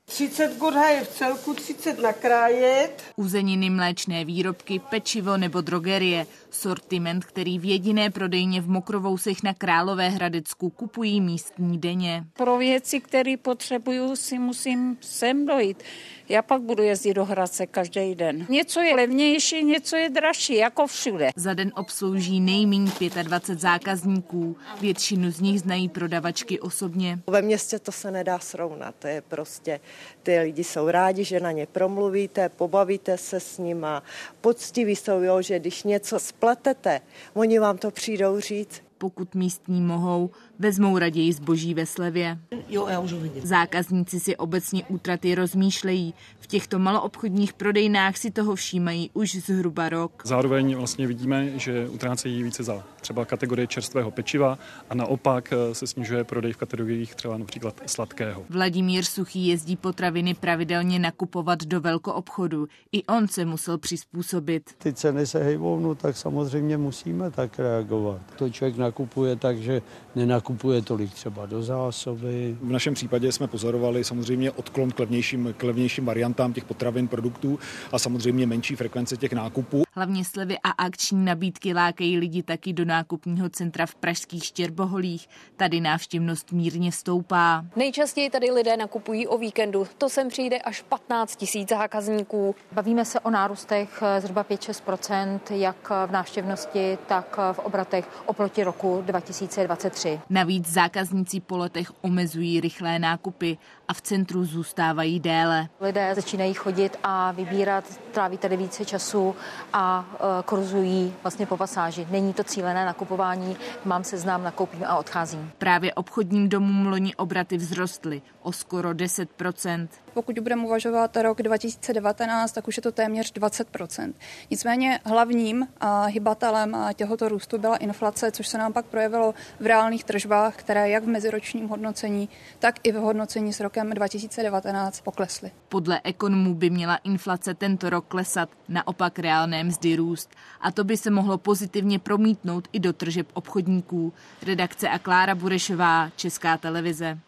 [0.08, 3.02] 30 gorha je v celku, 30 nakrájet.
[3.16, 6.26] Uzeniny, mléčné výrobky, pečivo nebo drogerie.
[6.50, 12.24] Sortiment, který v jediné prodejně v Mokrovousech na Králové Hradecku kupují místní denně.
[12.32, 15.82] Pro věci, které potřebuju, si musím sem dojít.
[16.28, 18.46] Já pak budu jezdit do Hradce každý den.
[18.48, 21.30] Něco je levnější, něco je dražší, jako všude.
[21.36, 22.90] Za den obslouží nejméně
[23.22, 24.56] 25 zákazníků.
[24.80, 27.18] Většinu z nich znají prodavačky osobně.
[27.26, 28.94] Ve městě to se nedá srovnat.
[28.98, 29.80] To je prostě,
[30.22, 34.02] ty lidi jsou rádi, že na ně promluvíte, pobavíte se s nima.
[34.40, 37.00] Poctiví jsou, jo, že když něco spletete,
[37.34, 38.82] oni vám to přijdou říct.
[38.98, 42.38] Pokud místní mohou, vezmou raději zboží ve slevě.
[42.68, 43.46] Jo, já už vidím.
[43.46, 46.14] Zákazníci si obecně útraty rozmýšlejí.
[46.40, 50.22] V těchto maloobchodních prodejnách si toho všímají už zhruba rok.
[50.24, 54.58] Zároveň vlastně vidíme, že utrácejí více za třeba kategorie čerstvého pečiva
[54.90, 58.44] a naopak eh, se snižuje prodej v kategoriích třeba například sladkého.
[58.48, 62.68] Vladimír Suchý jezdí potraviny pravidelně nakupovat do velkoobchodu.
[62.92, 64.70] I on se musel přizpůsobit.
[64.78, 68.20] Ty ceny se hejbou, no tak samozřejmě musíme tak reagovat.
[68.38, 69.82] To člověk nakupuje tak, že
[70.14, 70.47] nenakupuje
[70.84, 72.56] tolik třeba do zásoby.
[72.60, 77.58] V našem případě jsme pozorovali samozřejmě odklon k levnějším, k levnějším variantám těch potravin, produktů
[77.92, 79.82] a samozřejmě menší frekvence těch nákupů.
[79.92, 85.28] Hlavně slevy a akční nabídky lákají lidi taky do nákupního centra v pražských Štěrboholích.
[85.56, 87.64] Tady návštěvnost mírně stoupá.
[87.76, 89.86] Nejčastěji tady lidé nakupují o víkendu.
[89.98, 92.54] To sem přijde až 15 tisíc zákazníků.
[92.72, 100.20] Bavíme se o nárůstech zhruba 5-6%, jak v návštěvnosti, tak v obratech oproti roku 2023.
[100.38, 105.68] Navíc zákazníci po letech omezují rychlé nákupy a v centru zůstávají déle.
[105.80, 109.36] Lidé začínají chodit a vybírat, tráví tady více času
[109.72, 112.06] a e, kruzují vlastně po pasáži.
[112.10, 115.50] Není to cílené nakupování, mám seznám, nakoupím a odcházím.
[115.58, 122.68] Právě obchodním domům loni obraty vzrostly o skoro 10% Pokud budeme uvažovat rok 2019, tak
[122.68, 124.12] už je to téměř 20%
[124.50, 125.68] Nicméně hlavním
[126.06, 131.04] hybatelem těhoto růstu byla inflace, což se nám pak projevilo v reálných tržbách, které jak
[131.04, 135.50] v meziročním hodnocení, tak i v hodnocení s rokem 2019 poklesly.
[135.68, 140.30] Podle ekonomů by měla inflace tento rok klesat, naopak reálné mzdy růst.
[140.60, 144.12] A to by se mohlo pozitivně promítnout i do tržeb obchodníků.
[144.46, 147.18] Redakce a Klára Burešová, Česká televize.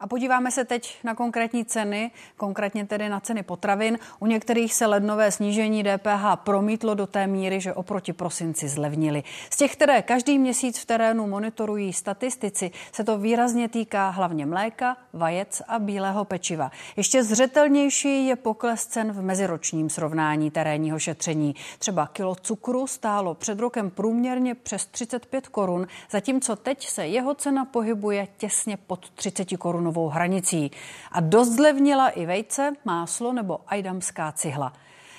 [0.00, 3.98] A podíváme se teď na konkrétní ceny, konkrétně tedy na ceny potravin.
[4.20, 9.22] U některých se lednové snížení DPH promítlo do té míry, že oproti prosinci zlevnili.
[9.50, 14.96] Z těch, které každý měsíc v terénu monitorují statistici, se to výrazně týká hlavně mléka,
[15.12, 16.70] vajec a bílého pečiva.
[16.96, 21.54] Ještě zřetelnější je pokles cen v meziročním srovnání terénního šetření.
[21.78, 27.64] Třeba kilo cukru stálo před rokem průměrně přes 35 korun, zatímco teď se jeho cena
[27.64, 30.70] pohybuje těsně pod 30 korun korunovou hranicí.
[31.12, 34.72] A dost zlevnila i vejce, máslo nebo ajdamská cihla.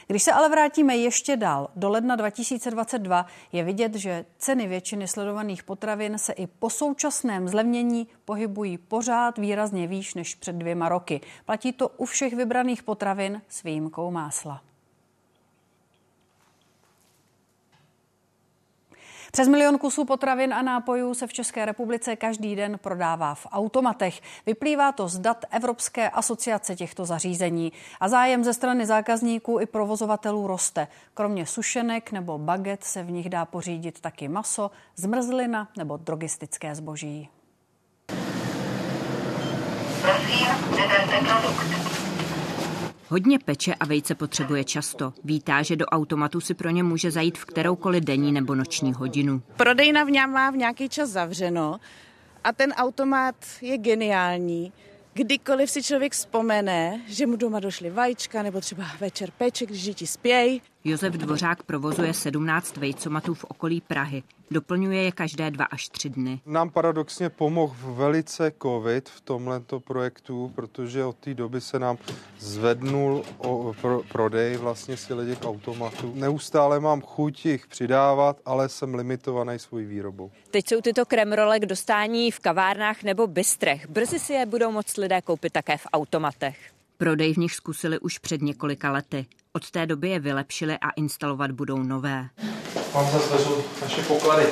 [0.08, 5.63] Když se ale vrátíme ještě dál, do ledna 2022 je vidět, že ceny většiny sledovaných
[5.63, 11.21] potravin se i po současném zlevnění pohybují pořád výrazně výš než před dvěma roky.
[11.45, 14.68] Platí to u všech vybraných potravin s výjimkou másla.
[19.32, 24.22] Přes milion kusů potravin a nápojů se v České republice každý den prodává v automatech.
[24.46, 27.74] Vyplývá to z dat Evropské asociace těchto zařízení.
[28.00, 30.88] A zájem ze strany zákazníků i provozovatelů roste.
[31.13, 37.30] Kromě sušenek nebo baget se v nich dá pořídit taky maso, zmrzlina nebo drogistické zboží.
[40.02, 40.48] Prosím,
[41.26, 41.98] produkt.
[43.12, 45.13] Hodně peče a vejce potřebuje často.
[45.24, 49.41] Vítá, že do automatu si pro ně může zajít v kteroukoliv denní nebo noční hodinu.
[49.58, 51.80] Prodejna v něm má v nějaký čas zavřeno
[52.43, 54.74] a ten automat je geniální.
[55.13, 60.08] Kdykoliv si člověk vzpomene, že mu doma došly vajíčka nebo třeba večer peče, když děti
[60.08, 64.24] spějí, Josef Dvořák provozuje 17 vejcomatů v okolí Prahy.
[64.52, 66.42] Doplňuje je každé dva až tři dny.
[66.46, 71.98] Nám paradoxně pomohl velice covid v tomto projektu, protože od té doby se nám
[72.38, 76.12] zvednul o, pro, prodej vlastně si těch automatů.
[76.15, 80.32] Neustále mám chuť jich přidávat, ale jsem limitovaný svou výrobou.
[80.52, 83.90] Teď jsou tyto kremrole k dostání v kavárnách nebo bystrech.
[83.90, 86.58] Brzy si je budou moct lidé koupit také v automatech.
[86.98, 89.25] Prodej v nich zkusili už před několika lety.
[89.56, 92.29] Od té doby je vylepšili a instalovat budou nové.
[92.93, 94.45] Mám zase naše poklady.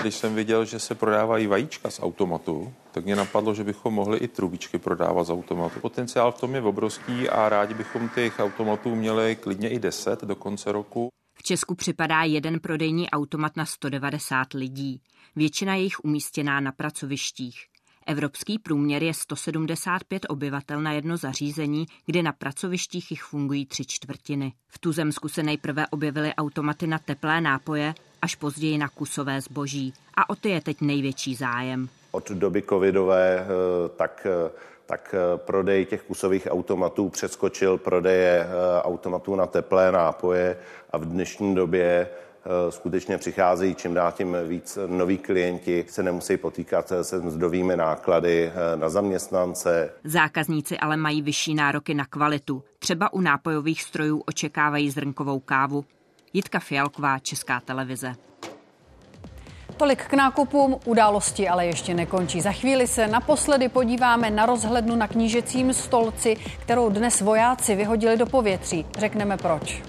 [0.00, 4.18] Když jsem viděl, že se prodávají vajíčka z automatu, tak mě napadlo, že bychom mohli
[4.18, 5.80] i trubičky prodávat z automatu.
[5.80, 10.36] Potenciál v tom je obrovský a rádi bychom těch automatů měli klidně i 10 do
[10.36, 11.08] konce roku.
[11.38, 15.00] V Česku připadá jeden prodejní automat na 190 lidí.
[15.36, 17.66] Většina je jich umístěná na pracovištích.
[18.06, 24.52] Evropský průměr je 175 obyvatel na jedno zařízení, kde na pracovištích jich fungují tři čtvrtiny.
[24.68, 29.92] V Tuzemsku se nejprve objevily automaty na teplé nápoje, až později na kusové zboží.
[30.14, 31.88] A o ty je teď největší zájem.
[32.10, 33.46] Od doby covidové eh,
[33.96, 34.50] tak eh,
[34.86, 38.48] tak eh, prodej těch kusových automatů přeskočil prodeje
[38.82, 40.56] automatů na teplé nápoje
[40.90, 42.08] a v dnešní době
[42.70, 48.88] skutečně přicházejí čím dál tím víc noví klienti, se nemusí potýkat se mzdovými náklady na
[48.88, 49.90] zaměstnance.
[50.04, 52.62] Zákazníci ale mají vyšší nároky na kvalitu.
[52.78, 55.84] Třeba u nápojových strojů očekávají zrnkovou kávu.
[56.32, 58.14] Jitka Fialková, Česká televize.
[59.76, 62.40] Tolik k nákupům, události ale ještě nekončí.
[62.40, 68.26] Za chvíli se naposledy podíváme na rozhlednu na knížecím stolci, kterou dnes vojáci vyhodili do
[68.26, 68.86] povětří.
[68.98, 69.82] Řekneme proč.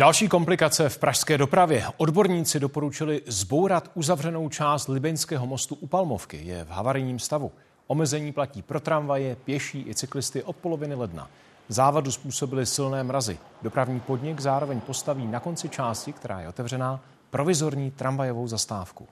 [0.00, 1.86] Další komplikace v pražské dopravě.
[1.96, 6.40] Odborníci doporučili zbourat uzavřenou část Libeňského mostu u Palmovky.
[6.44, 7.52] Je v havarijním stavu.
[7.86, 11.30] Omezení platí pro tramvaje, pěší i cyklisty od poloviny ledna.
[11.68, 13.38] Závadu způsobily silné mrazy.
[13.62, 19.08] Dopravní podnik zároveň postaví na konci části, která je otevřená, provizorní tramvajovou zastávku.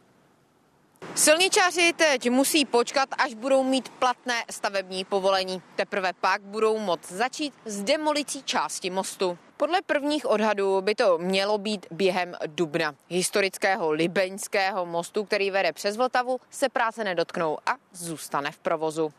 [1.15, 5.63] Silničáři teď musí počkat, až budou mít platné stavební povolení.
[5.77, 9.39] Teprve pak budou moct začít s demolicí části mostu.
[9.59, 12.95] Podle prvních odhadů by to mělo být během dubna.
[13.09, 19.13] Historického Libeňského mostu, který vede přes Vltavu, se práce nedotknou a zůstane v provozu.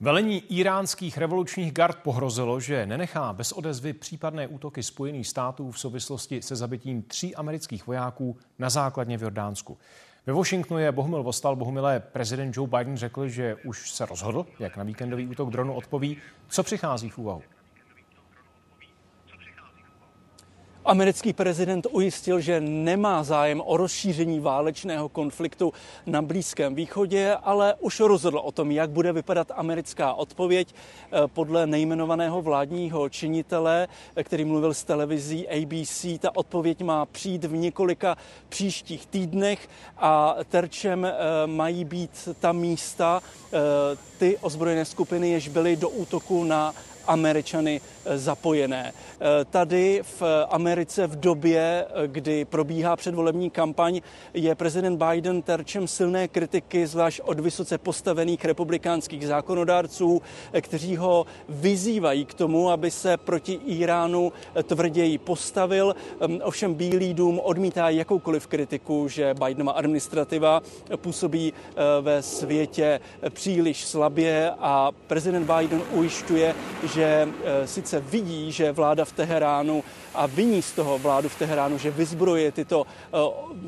[0.00, 6.42] Velení iránských revolučních gard pohrozilo, že nenechá bez odezvy případné útoky Spojených států v souvislosti
[6.42, 9.78] se zabitím tří amerických vojáků na základně v Jordánsku.
[10.26, 11.56] Ve Washingtonu je Bohumil Vostal.
[11.56, 16.16] Bohumilé, prezident Joe Biden řekl, že už se rozhodl, jak na víkendový útok dronu odpoví.
[16.48, 17.42] Co přichází v úvahu?
[20.84, 25.72] Americký prezident ujistil, že nemá zájem o rozšíření válečného konfliktu
[26.06, 31.66] na Blízkém východě, ale už rozhodl o tom, jak bude vypadat americká odpověď eh, podle
[31.66, 36.06] nejmenovaného vládního činitele, eh, který mluvil s televizí ABC.
[36.18, 38.16] Ta odpověď má přijít v několika
[38.48, 39.68] příštích týdnech
[39.98, 41.12] a terčem eh,
[41.46, 43.20] mají být ta místa,
[44.18, 46.74] ty ozbrojené skupiny, jež byly do útoku na
[47.06, 48.92] Američany eh, zapojené.
[48.92, 54.00] Eh, tady v Americe v době, eh, kdy probíhá předvolební kampaň,
[54.34, 60.22] je prezident Biden terčem silné kritiky, zvlášť od vysoce postavených republikánských zákonodárců,
[60.60, 64.32] kteří ho vyzývají k tomu, aby se proti Iránu
[64.62, 65.96] tvrději postavil.
[66.20, 70.62] Ehm, ovšem Bílý dům odmítá jakoukoliv kritiku, že Bidenova administrativa
[70.96, 71.52] působí
[72.00, 73.00] ve světě
[73.30, 76.54] příliš slabě a prezident Biden ujišťuje,
[76.94, 79.84] že eh, sice vidí, že vláda v Teheránu
[80.14, 83.18] a viní z toho vládu v Teheránu, že vyzbroje tyto eh,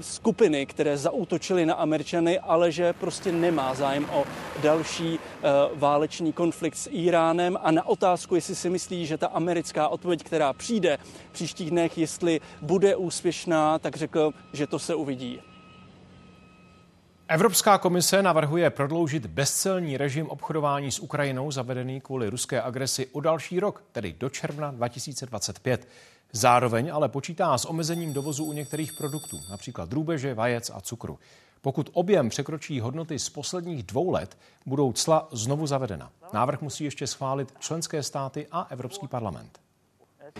[0.00, 4.24] skupiny, které zaútočily na Američany, ale že prostě nemá zájem o
[4.62, 9.88] další eh, válečný konflikt s Iránem a na otázku, jestli si myslí, že ta americká
[9.88, 10.98] odpověď, která přijde
[11.30, 15.53] v příštích dnech, jestli bude úspěšná, tak řekl, že to se uvidí.
[17.28, 23.60] Evropská komise navrhuje prodloužit bezcelní režim obchodování s Ukrajinou zavedený kvůli ruské agresi o další
[23.60, 25.88] rok, tedy do června 2025.
[26.32, 31.18] Zároveň ale počítá s omezením dovozu u některých produktů, například drůbeže, vajec a cukru.
[31.60, 36.10] Pokud objem překročí hodnoty z posledních dvou let, budou cla znovu zavedena.
[36.32, 39.63] Návrh musí ještě schválit členské státy a Evropský parlament.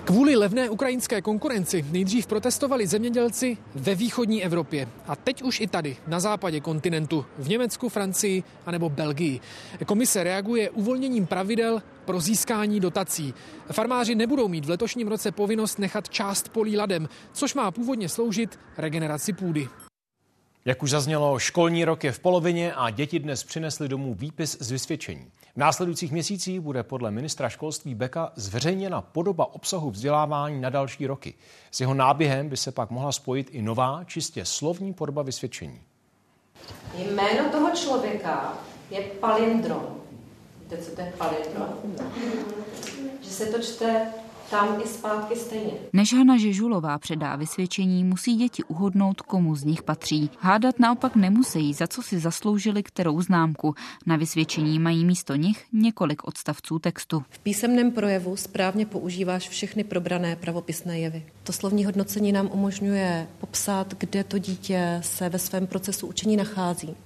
[0.04, 5.96] Kvůli levné ukrajinské konkurenci nejdřív protestovali zemědělci ve východní Evropě a teď už i tady,
[6.06, 9.40] na západě kontinentu, v Německu, Francii anebo Belgii.
[9.86, 13.34] Komise reaguje uvolněním pravidel pro získání dotací.
[13.72, 18.58] Farmáři nebudou mít v letošním roce povinnost nechat část polí ladem, což má původně sloužit
[18.78, 19.68] regeneraci půdy.
[20.66, 24.70] Jak už zaznělo, školní rok je v polovině a děti dnes přinesly domů výpis z
[24.70, 25.26] vysvědčení.
[25.54, 31.34] V následujících měsících bude podle ministra školství Beka zveřejněna podoba obsahu vzdělávání na další roky.
[31.70, 35.80] S jeho náběhem by se pak mohla spojit i nová, čistě slovní podoba vysvědčení.
[36.94, 38.54] Jméno toho člověka
[38.90, 39.96] je palindrom.
[40.60, 41.68] Víte, co to je palindrom?
[43.22, 44.06] Že se to čte
[44.50, 45.72] tam i zpátky stejně.
[45.92, 50.30] Než Hana Žežulová předá vysvědčení, musí děti uhodnout, komu z nich patří.
[50.40, 53.74] Hádat naopak nemusí, za co si zasloužili kterou známku.
[54.06, 57.22] Na vysvědčení mají místo nich několik odstavců textu.
[57.30, 61.26] V písemném projevu správně používáš všechny probrané pravopisné jevy.
[61.42, 66.96] To slovní hodnocení nám umožňuje popsat, kde to dítě se ve svém procesu učení nachází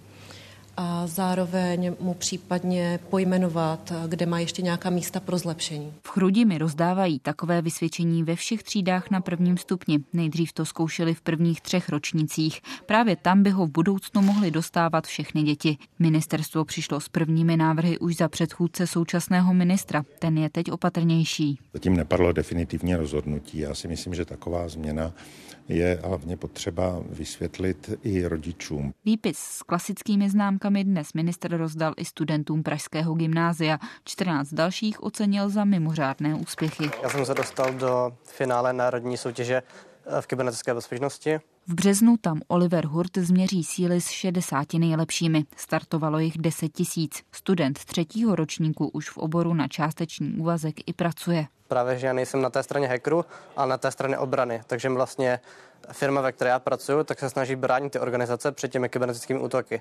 [0.81, 5.93] a zároveň mu případně pojmenovat, kde má ještě nějaká místa pro zlepšení.
[6.03, 9.99] V Chrudimi rozdávají takové vysvědčení ve všech třídách na prvním stupni.
[10.13, 12.61] Nejdřív to zkoušeli v prvních třech ročnících.
[12.87, 15.77] Právě tam by ho v budoucnu mohli dostávat všechny děti.
[15.99, 20.03] Ministerstvo přišlo s prvními návrhy už za předchůdce současného ministra.
[20.19, 21.59] Ten je teď opatrnější.
[21.73, 23.59] Zatím nepadlo definitivně rozhodnutí.
[23.59, 25.13] Já si myslím, že taková změna
[25.69, 28.95] je hlavně potřeba vysvětlit i rodičům.
[29.05, 33.79] Výpis s klasickými známkami dnes minister rozdal i studentům Pražského gymnázia.
[34.05, 36.91] 14 dalších ocenil za mimořádné úspěchy.
[37.03, 39.63] Já jsem se dostal do finále národní soutěže
[40.07, 41.41] eh, v kybernetické bezpečnosti.
[41.67, 45.45] V březnu tam Oliver Hurt změří síly s 60 nejlepšími.
[45.57, 47.23] Startovalo jich 10 tisíc.
[47.33, 51.47] Student třetího ročníku už v oboru na částečný úvazek i pracuje.
[51.69, 53.25] Právě, že já nejsem na té straně hackeru,
[53.57, 54.63] ale na té straně obrany.
[54.67, 55.41] Takže vlastně
[55.93, 59.81] firma, ve které já pracuji, tak se snaží bránit ty organizace před těmi kybernetickými útoky.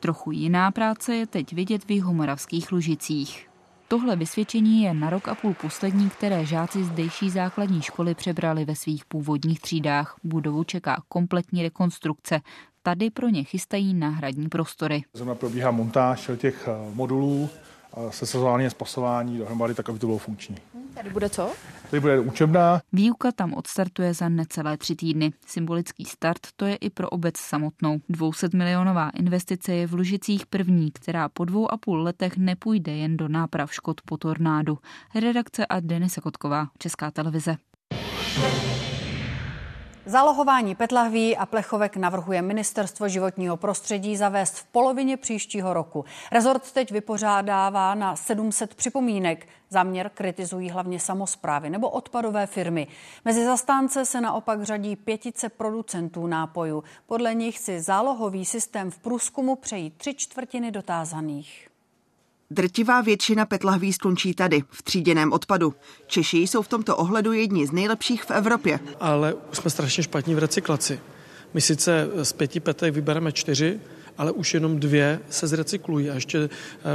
[0.00, 3.48] Trochu jiná práce je teď vidět v jihomoravských Lužicích.
[3.88, 8.76] Tohle vysvědčení je na rok a půl poslední, které žáci zdejší základní školy přebrali ve
[8.76, 10.16] svých původních třídách.
[10.24, 12.40] Budovu čeká kompletní rekonstrukce.
[12.82, 15.02] Tady pro ně chystají náhradní prostory.
[15.12, 17.50] Zrovna probíhá montáž těch eh, modulů,
[18.10, 20.56] se sezónálně spasování dohromady, tak aby to bylo funkční.
[20.94, 21.52] Tady bude co?
[21.90, 22.80] Tady bude učebná.
[22.92, 25.32] Výuka tam odstartuje za necelé tři týdny.
[25.46, 27.98] Symbolický start to je i pro obec samotnou.
[28.08, 33.16] 200 milionová investice je v Lužicích první, která po dvou a půl letech nepůjde jen
[33.16, 34.78] do náprav škod po tornádu.
[35.20, 37.56] Redakce a Denisa Kotková, Česká televize.
[40.06, 46.04] Zálohování petlahví a plechovek navrhuje Ministerstvo životního prostředí zavést v polovině příštího roku.
[46.32, 49.48] Rezort teď vypořádává na 700 připomínek.
[49.70, 52.86] Záměr kritizují hlavně samozprávy nebo odpadové firmy.
[53.24, 56.84] Mezi zastánce se naopak řadí pětice producentů nápojů.
[57.06, 61.73] Podle nich si zálohový systém v průzkumu přejí tři čtvrtiny dotázaných.
[62.54, 65.74] Drtivá většina petlahví skončí tady, v tříděném odpadu.
[66.06, 68.80] Češi jsou v tomto ohledu jedni z nejlepších v Evropě.
[69.00, 71.00] Ale jsme strašně špatní v recyklaci.
[71.54, 73.80] My sice z pěti petek vybereme čtyři,
[74.18, 76.48] ale už jenom dvě se zrecyklují a ještě eh,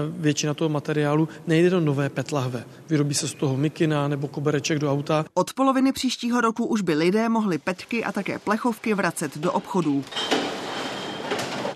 [0.10, 2.64] většina toho materiálu nejde do nové petlahve.
[2.89, 5.26] Vyrobí se z toho mikina nebo kobereček do auta.
[5.34, 10.03] Od poloviny příštího roku už by lidé mohli petky a také plechovky vracet do obchodů.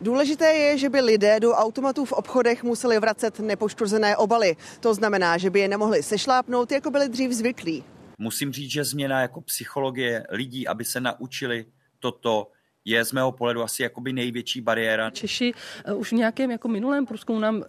[0.03, 4.55] Důležité je, že by lidé do automatů v obchodech museli vracet nepoškozené obaly.
[4.79, 7.83] To znamená, že by je nemohli sešlápnout, jako byli dřív zvyklí.
[8.17, 11.65] Musím říct, že změna jako psychologie lidí, aby se naučili
[11.99, 12.47] toto,
[12.85, 15.09] je z mého pohledu asi jakoby největší bariéra.
[15.09, 15.53] Češi
[15.87, 17.63] uh, už v nějakém jako minulém průzkumu nám uh,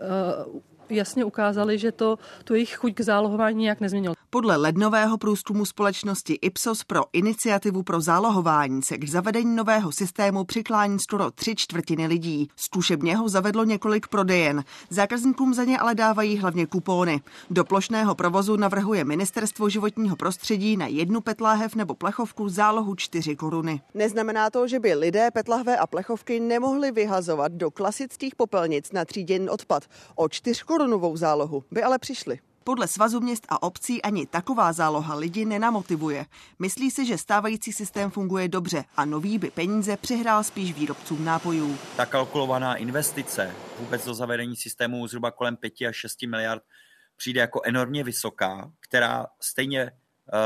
[0.91, 4.14] jasně ukázali, že to tu jejich chuť k zálohování nějak nezměnilo.
[4.30, 10.99] Podle lednového průzkumu společnosti Ipsos pro iniciativu pro zálohování se k zavedení nového systému přiklání
[11.01, 12.49] skoro tři čtvrtiny lidí.
[12.57, 14.64] Zkušebně ho zavedlo několik prodejen.
[14.91, 17.20] Zákazníkům za ně ale dávají hlavně kupóny.
[17.51, 23.80] Do plošného provozu navrhuje Ministerstvo životního prostředí na jednu petláhev nebo plechovku zálohu 4 koruny.
[23.95, 29.49] Neznamená to, že by lidé petlahve a plechovky nemohli vyhazovat do klasických popelnic na tříděný
[29.49, 29.82] odpad.
[30.14, 32.38] O 4 korunovou zálohu by ale přišli.
[32.64, 36.26] Podle Svazu měst a obcí ani taková záloha lidi nenamotivuje.
[36.58, 41.78] Myslí si, že stávající systém funguje dobře a nový by peníze přihrál spíš výrobcům nápojů.
[41.96, 46.62] Ta kalkulovaná investice vůbec do zavedení systému zhruba kolem 5 až 6 miliard
[47.16, 49.90] přijde jako enormně vysoká, která stejně eh,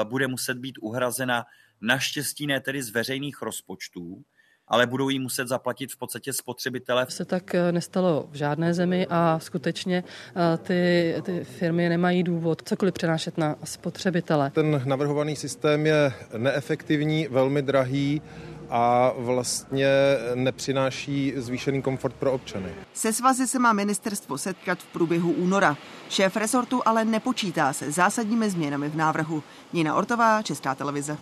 [0.04, 1.44] bude muset být uhrazena
[1.80, 4.24] naštěstí ne tedy z veřejných rozpočtů,
[4.70, 7.06] ale budou jí muset zaplatit v podstatě spotřebitele.
[7.08, 10.04] Se tak eh, nestalo v žádné zemi a skutečně
[10.36, 14.50] eh, ty, ty firmy nemají důvod cokoliv přenášet na spotřebitele.
[14.50, 18.22] Ten navrhovaný systém je neefektivní, velmi drahý
[18.70, 19.88] a vlastně
[20.34, 22.74] nepřináší zvýšený komfort pro občany.
[22.94, 25.76] Se svazy se má ministerstvo setkat v průběhu února.
[26.08, 29.42] Šéf resortu ale nepočítá se zásadními změnami v návrhu.
[29.72, 31.16] Nina Ortová, Česká televize.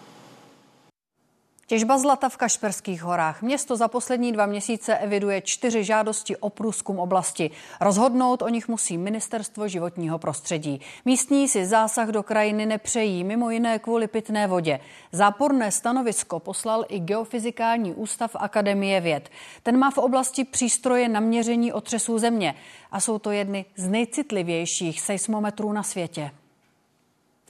[1.69, 3.43] Těžba zlata v Kašperských horách.
[3.43, 7.51] Město za poslední dva měsíce eviduje čtyři žádosti o průzkum oblasti.
[7.81, 10.81] Rozhodnout o nich musí ministerstvo životního prostředí.
[11.05, 14.81] Místní si zásah do krajiny nepřejí, mimo jiné kvůli pitné vodě.
[15.13, 19.31] Záporné stanovisko poslal i Geofyzikální ústav Akademie věd.
[19.63, 22.55] Ten má v oblasti přístroje na měření otřesů země
[22.93, 26.31] a jsou to jedny z nejcitlivějších seismometrů na světě.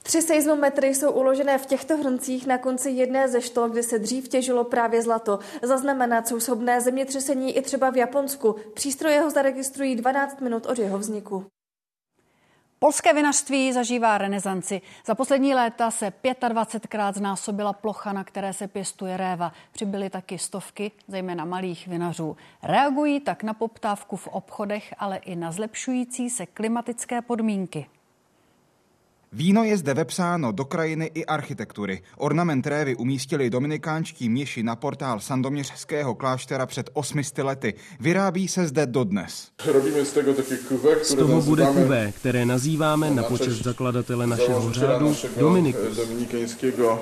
[0.07, 4.28] Tři seismometry jsou uložené v těchto hrncích na konci jedné ze štol, kde se dřív
[4.28, 5.38] těžilo právě zlato.
[5.62, 6.38] Zaznamenat jsou
[6.78, 8.57] zemětřesení i třeba v Japonsku.
[8.74, 11.46] Přístroje ho zaregistrují 12 minut od jeho vzniku.
[12.78, 14.80] Polské vinařství zažívá renesanci.
[15.07, 19.52] Za poslední léta se 25krát znásobila plocha, na které se pěstuje réva.
[19.72, 22.36] Přibyly taky stovky, zejména malých vinařů.
[22.62, 27.86] Reagují tak na poptávku v obchodech, ale i na zlepšující se klimatické podmínky.
[29.37, 32.03] Víno je zde vepsáno do krajiny i architektury.
[32.16, 37.74] Ornament révy umístili dominikánští měši na portál sandoměřského kláštera před 800 lety.
[38.01, 39.49] Vyrábí se zde dodnes.
[39.72, 44.72] Robíme z toho také kuve, Z toho bude kuvé, které nazýváme na počest zakladatele našeho
[44.72, 45.97] řádu Dominikus.
[45.97, 47.01] Dominikánského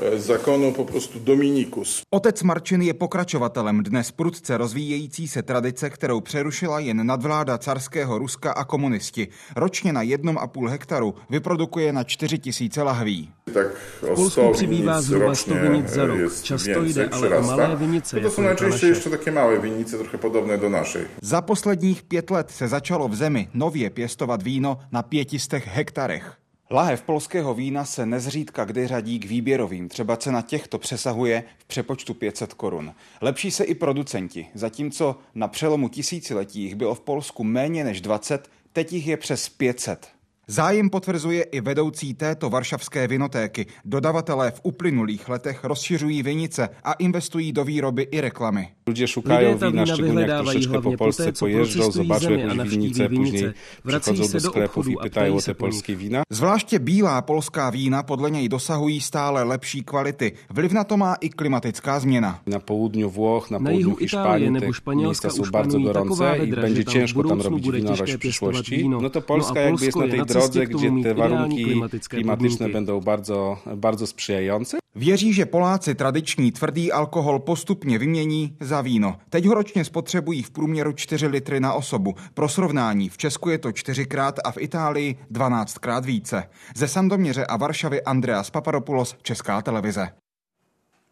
[0.00, 2.02] eh, zákonu po prostu Dominikus.
[2.10, 8.52] Otec Marčin je pokračovatelem dnes prudce rozvíjející se tradice, kterou přerušila jen nadvláda carského Ruska
[8.52, 9.28] a komunisti.
[9.56, 13.30] Ročně na jednom a půl hektaru vyprodukuje na 4 tisíce lahví.
[13.54, 13.66] Tak
[14.02, 16.18] V Polsku přibývá zhruba 100 vinic za rok.
[16.42, 18.86] Často jde ale o malé vinice, To jako jsou najczęściej naše.
[18.86, 21.02] ještě také malé vinice, trochu podobné do našej.
[21.22, 26.36] Za posledních pět let se začalo v zemi nově pěstovat víno na pětistech hektarech.
[26.70, 32.14] Lahev polského vína se nezřídka kdy řadí k výběrovým, třeba cena těchto přesahuje v přepočtu
[32.14, 32.94] 500 korun.
[33.20, 38.50] Lepší se i producenti, zatímco na přelomu tisíciletí jich bylo v Polsku méně než 20,
[38.72, 40.15] teď jich je přes 500.
[40.50, 43.66] Zájem potvrzuje i vedoucí této varšavské vinotéky.
[43.84, 48.68] Dodavatelé v uplynulých letech rozšiřují vinice a investují do výroby i reklamy.
[48.86, 49.06] Lidé
[49.54, 53.52] wina, vína szczególnie jak vyhledávají troszeczkę po Polsce pojeżdżą, zobaczą zemi a navštíví później vinice.
[53.84, 55.74] Vrací przychodzą se do obchodu i a pytają ptají o se te po nich.
[55.74, 56.22] polskie wina.
[56.30, 60.32] Zvláště bílá polská vína podle něj dosahují stále lepší kvality.
[60.50, 62.40] Vliv na to má i klimatická změna.
[62.46, 65.78] Na południu Włoch, na południu jihu Itálie Hiszpanii nebo te Španělska miejsca są už bardzo
[65.78, 68.20] panují taková gorące i vedra, będzie že tam v ciężko tam budoucnu robić těžké w
[68.20, 68.76] pěstovat przyszłości.
[68.76, 69.00] víno.
[69.00, 71.64] No to No Polska a jakby jest Polsko na tej drodze, gdzie te warunki
[72.08, 74.78] klimatyczne będą bardzo, bardzo sprzyjające.
[74.96, 79.16] Věří, že Poláci tradiční tvrdý alkohol postupně vymění za víno.
[79.30, 82.14] Teď ho ročně spotřebují v průměru 4 litry na osobu.
[82.34, 86.48] Pro srovnání v Česku je to čtyřikrát a v Itálii 12krát více.
[86.76, 90.08] Ze Sandoměře a Varšavy Andreas Papadopoulos, Česká televize.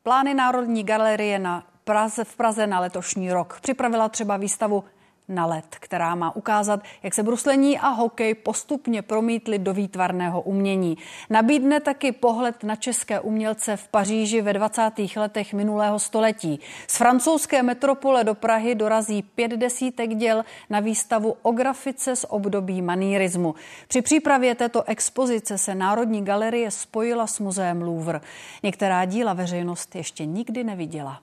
[0.03, 4.85] Plány Národní galerie na Praze, v Praze na letošní rok připravila třeba výstavu
[5.29, 10.99] na let, která má ukázat, jak se bruslení a hokej postupně promítly do výtvarného umění.
[11.31, 14.91] Nabídne taky pohled na české umělce v Paříži ve 20.
[15.17, 16.61] letech minulého století.
[16.87, 22.83] Z francouzské metropole do Prahy dorazí pět desítek děl na výstavu o grafice z období
[22.83, 23.55] manírismu.
[23.89, 28.21] Při přípravě této expozice se Národní galerie spojila s muzeem Louvre.
[28.63, 31.21] Některá díla veřejnost ještě nikdy neviděla.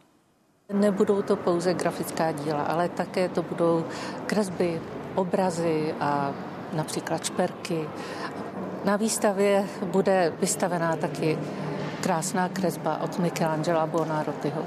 [0.74, 3.86] Nebudou to pouze grafická díla, ale také to budou
[4.26, 4.82] kresby,
[5.16, 6.34] obrazy a
[6.74, 7.90] například šperky.
[8.86, 11.38] Na výstavě bude vystavená taky
[12.02, 14.64] krásná kresba od Michelangela Buonarrotiho,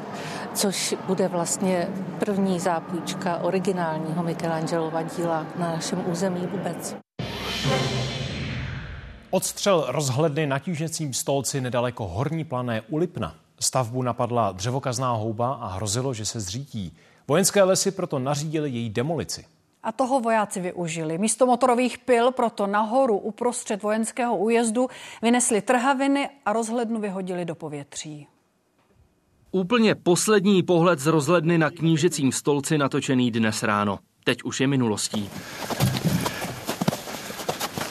[0.55, 1.89] což bude vlastně
[2.19, 6.97] první zápůjčka originálního Michelangelova díla na našem území vůbec.
[9.31, 13.44] Odstřel rozhledny na tížecím stolci nedaleko Horní plané u Lipna.
[13.65, 16.97] Stavbu napadla dřevokazná houba a hrozilo, že se zřítí.
[17.29, 19.45] Vojenské lesy proto nařídili její demolici.
[19.83, 21.19] A toho vojáci využili.
[21.19, 24.89] Místo motorových pil proto nahoru uprostřed vojenského újezdu
[25.23, 28.27] vynesli trhaviny a rozhlednu vyhodili do povětří.
[29.53, 33.99] Úplně poslední pohled z rozhledny na knížecím stolci natočený dnes ráno.
[34.25, 35.31] Teď už je minulostí.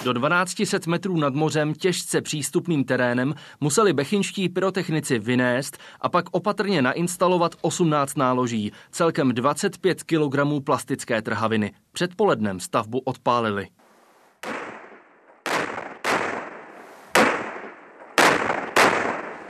[0.04, 6.82] Do 1200 metrů nad mořem těžce přístupným terénem museli bechinští pyrotechnici vynést a pak opatrně
[6.82, 11.74] nainstalovat 18 náloží, celkem 25 kg plastické trhaviny.
[11.92, 13.68] Předpolednem stavbu odpálili.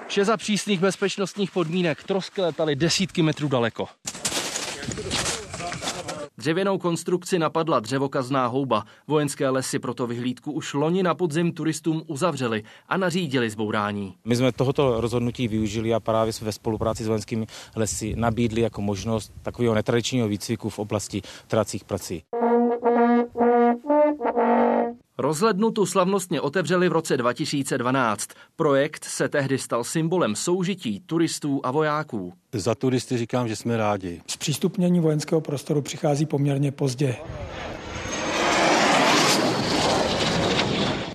[0.07, 3.87] Vše za přísných bezpečnostních podmínek trosky letaly desítky metrů daleko.
[6.37, 8.83] Dřevěnou konstrukci napadla dřevokazná houba.
[9.07, 14.15] Vojenské lesy proto vyhlídku už loni na podzim turistům uzavřeli a nařídili zbourání.
[14.25, 18.81] My jsme tohoto rozhodnutí využili a právě jsme ve spolupráci s vojenskými lesy nabídli jako
[18.81, 22.23] možnost takového netradičního výcviku v oblasti tracích prací.
[25.17, 28.29] Rozhlednu tu slavnostně otevřeli v roce 2012.
[28.55, 32.33] Projekt se tehdy stal symbolem soužití turistů a vojáků.
[32.53, 34.21] Za turisty říkám, že jsme rádi.
[34.27, 37.15] Zpřístupnění vojenského prostoru přichází poměrně pozdě.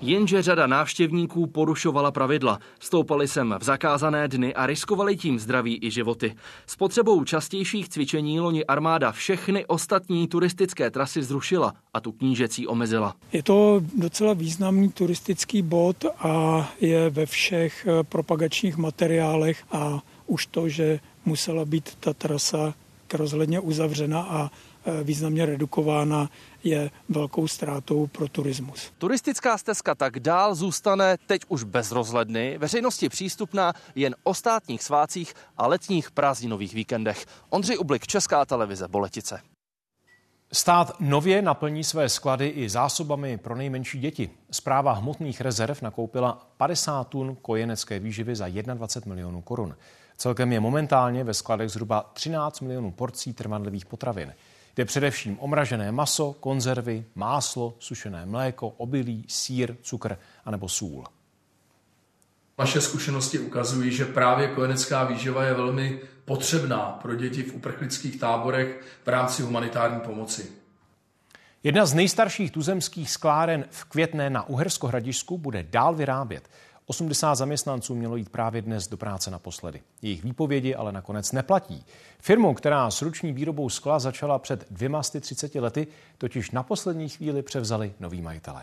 [0.03, 2.59] Jenže řada návštěvníků porušovala pravidla.
[2.81, 6.35] Stoupali sem v zakázané dny a riskovali tím zdraví i životy.
[6.67, 13.15] S potřebou častějších cvičení loni armáda všechny ostatní turistické trasy zrušila a tu knížecí omezila.
[13.33, 20.47] Je to docela významný turistický bod a je ve všech eh, propagačních materiálech a už
[20.47, 22.75] to, že musela být ta trasa
[23.15, 24.51] rozhledně uzavřena a
[24.85, 26.29] e, významně redukována,
[26.65, 28.93] je velkou ztrátou pro turismus.
[28.99, 35.35] Turistická stezka tak dál zůstane teď už bez rozhledny, veřejnosti přístupná jen o státních svácích
[35.57, 37.27] a letních prázdninových víkendech.
[37.49, 39.41] Ondřej Ublik, Česká televize, Boletice.
[40.53, 44.31] Stát nově naplní své sklady i zásobami pro nejmenší děti.
[44.51, 49.77] Zpráva hmotných rezerv nakoupila 50 tun kojenecké výživy za 21 milionů korun.
[50.17, 54.35] Celkem je momentálně ve skladech zhruba 13 milionů porcí trvanlivých potravin.
[54.79, 61.05] Jde především o mražené maso, konzervy, máslo, sušené mléko, obilí, sír, cukr anebo sůl.
[62.59, 68.81] Naše zkušenosti ukazují, že právě kojenecká výživa je velmi potřebná pro děti v uprchlických táborech
[69.05, 70.53] v rámci humanitární pomoci.
[71.63, 76.51] Jedna z nejstarších tuzemských skláren v Květné na Uhersko-Hradišsku bude dál vyrábět.
[76.91, 79.83] 80 zaměstnanců mělo jít právě dnes do práce naposledy.
[80.03, 81.85] Jejich výpovědi ale nakonec neplatí.
[82.21, 85.87] Firmu, která s ruční výrobou skla začala před dvěma 30 lety,
[86.19, 88.63] totiž na poslední chvíli převzali noví majitelé.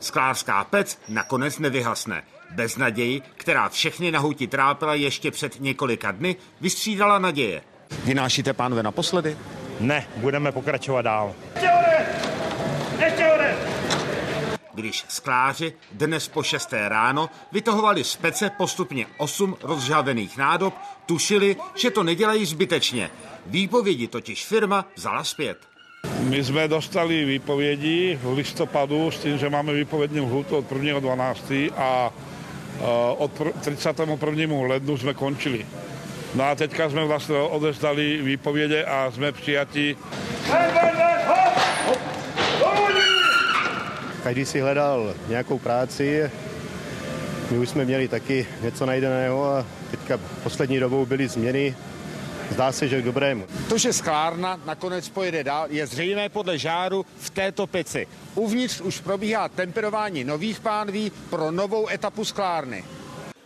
[0.00, 2.22] Sklářská pec nakonec nevyhasne.
[2.50, 7.62] Bez naději, která všechny na houti trápila ještě před několika dny, vystřídala naděje.
[8.04, 9.36] Vynášíte pánové naposledy?
[9.80, 11.34] Ne, budeme pokračovat dál.
[14.74, 20.74] Když skláři dnes po šesté ráno vytahovali z pece postupně osm rozžavených nádob,
[21.06, 23.10] tušili, že to nedělají zbytečně.
[23.46, 25.58] Výpovědi totiž firma vzala zpět.
[26.20, 31.72] My jsme dostali výpovědi v listopadu s tím, že máme výpovědní lhůtu od 1.12.
[31.76, 32.10] a
[33.18, 34.56] od 31.
[34.66, 35.66] lednu jsme končili.
[36.34, 39.96] No a teďka jsme vlastně odezdali výpovědi a jsme přijati.
[44.24, 46.30] Každý si hledal nějakou práci,
[47.50, 51.74] my už jsme měli taky něco najdeného a teďka poslední dobou byly změny,
[52.50, 53.46] Zdá se, že k dobrému.
[53.68, 58.06] To, že sklárna nakonec pojede dál, je zřejmé podle žáru v této peci.
[58.34, 62.84] Uvnitř už probíhá temperování nových pánví pro novou etapu sklárny.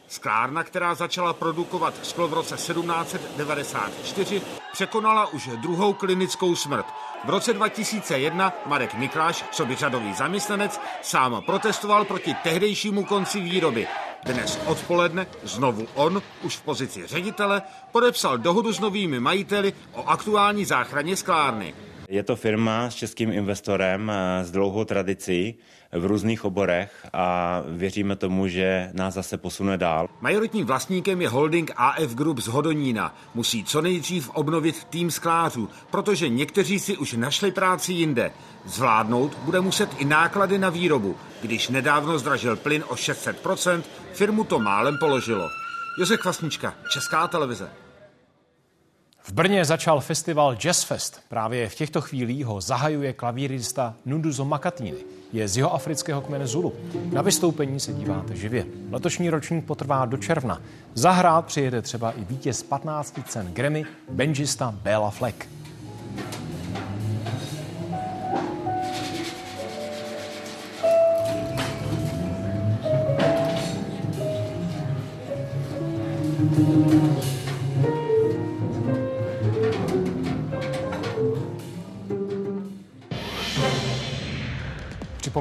[0.09, 4.43] Sklárna, která začala produkovat sklo v roce 1794,
[4.73, 6.87] překonala už druhou klinickou smrt.
[7.25, 13.87] V roce 2001 Marek Mikláš, co by řadový zaměstnanec, sám protestoval proti tehdejšímu konci výroby.
[14.25, 20.65] Dnes odpoledne znovu on, už v pozici ředitele, podepsal dohodu s novými majiteli o aktuální
[20.65, 21.75] záchraně sklárny.
[22.09, 25.59] Je to firma s českým investorem eh, s dlouhou tradicí
[25.93, 30.09] v různých oborech a věříme tomu, že nás zase posune dál.
[30.21, 33.15] Majoritním vlastníkem je holding AF Group z Hodonína.
[33.35, 38.33] Musí co nejdřív obnovit tým sklářů, protože někteří si už našli práci jinde.
[38.65, 41.17] Zvládnout bude muset i náklady na výrobu.
[41.43, 43.83] Když nedávno zdražil plyn o 600%,
[44.13, 45.49] firmu to málem položilo.
[45.99, 47.71] Josef Kvasnička, Česká televize.
[49.29, 51.21] V Brně začal festival Jazzfest.
[51.29, 54.95] Právě v těchto chvílích ho zahajuje klavírista Nunduzo Makatini.
[55.33, 56.73] Je z jeho afrického kmene Zulu.
[57.13, 58.67] Na vystoupení se díváte živě.
[58.91, 60.63] Letošní ročník potrvá do června.
[60.95, 65.58] Zahrát přijede třeba i vítěz 15 cen Grammy, benžista Bela Fleck.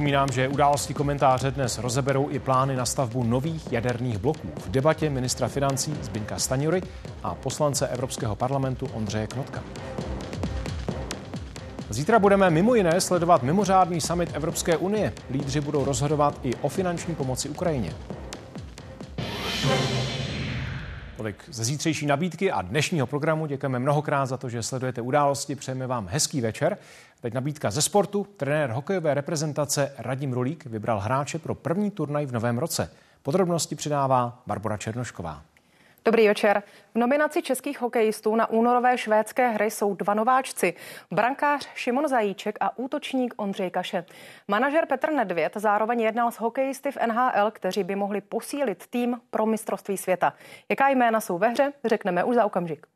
[0.08, 4.48] Připomínám, že události komentáře dnes rozeberou i plány na stavbu nových jaderných bloků.
[4.58, 6.82] V debatě ministra financí Zbyňka Staňury
[7.24, 9.64] a poslance Evropského parlamentu Ondřeje Knotka.
[11.90, 15.14] Zítra budeme mimo jiné sledovat mimořádný summit Evropské unie.
[15.32, 17.94] Lídři budou rozhodovat i o finanční pomoci Ukrajině.
[21.18, 23.46] Tolik ze zítřejší nabídky a dnešního programu.
[23.46, 25.56] Děkujeme mnohokrát za to, že sledujete události.
[25.56, 26.78] Přejeme vám hezký večer.
[27.22, 28.28] Teď nabídka ze sportu.
[28.38, 32.92] Trenér hokejové reprezentace Radim Rulík vybral hráče pro první turnaj v novém roce.
[33.24, 35.42] Podrobnosti přidává Barbara Černošková.
[36.06, 36.64] Dobrý večer.
[36.96, 40.74] V nominaci českých hokejistů na únorové švédské hry jsou dva nováčci.
[41.12, 44.06] Brankář Šimon Zajíček a útočník Ondřej Kaše.
[44.48, 49.46] Manažer Petr Nedvěd zároveň jednal s hokejisty v NHL, kteří by mohli posílit tým pro
[49.46, 50.34] mistrovství světa.
[50.70, 52.88] Jaká jména jsou ve hře, řekneme už za okamžik.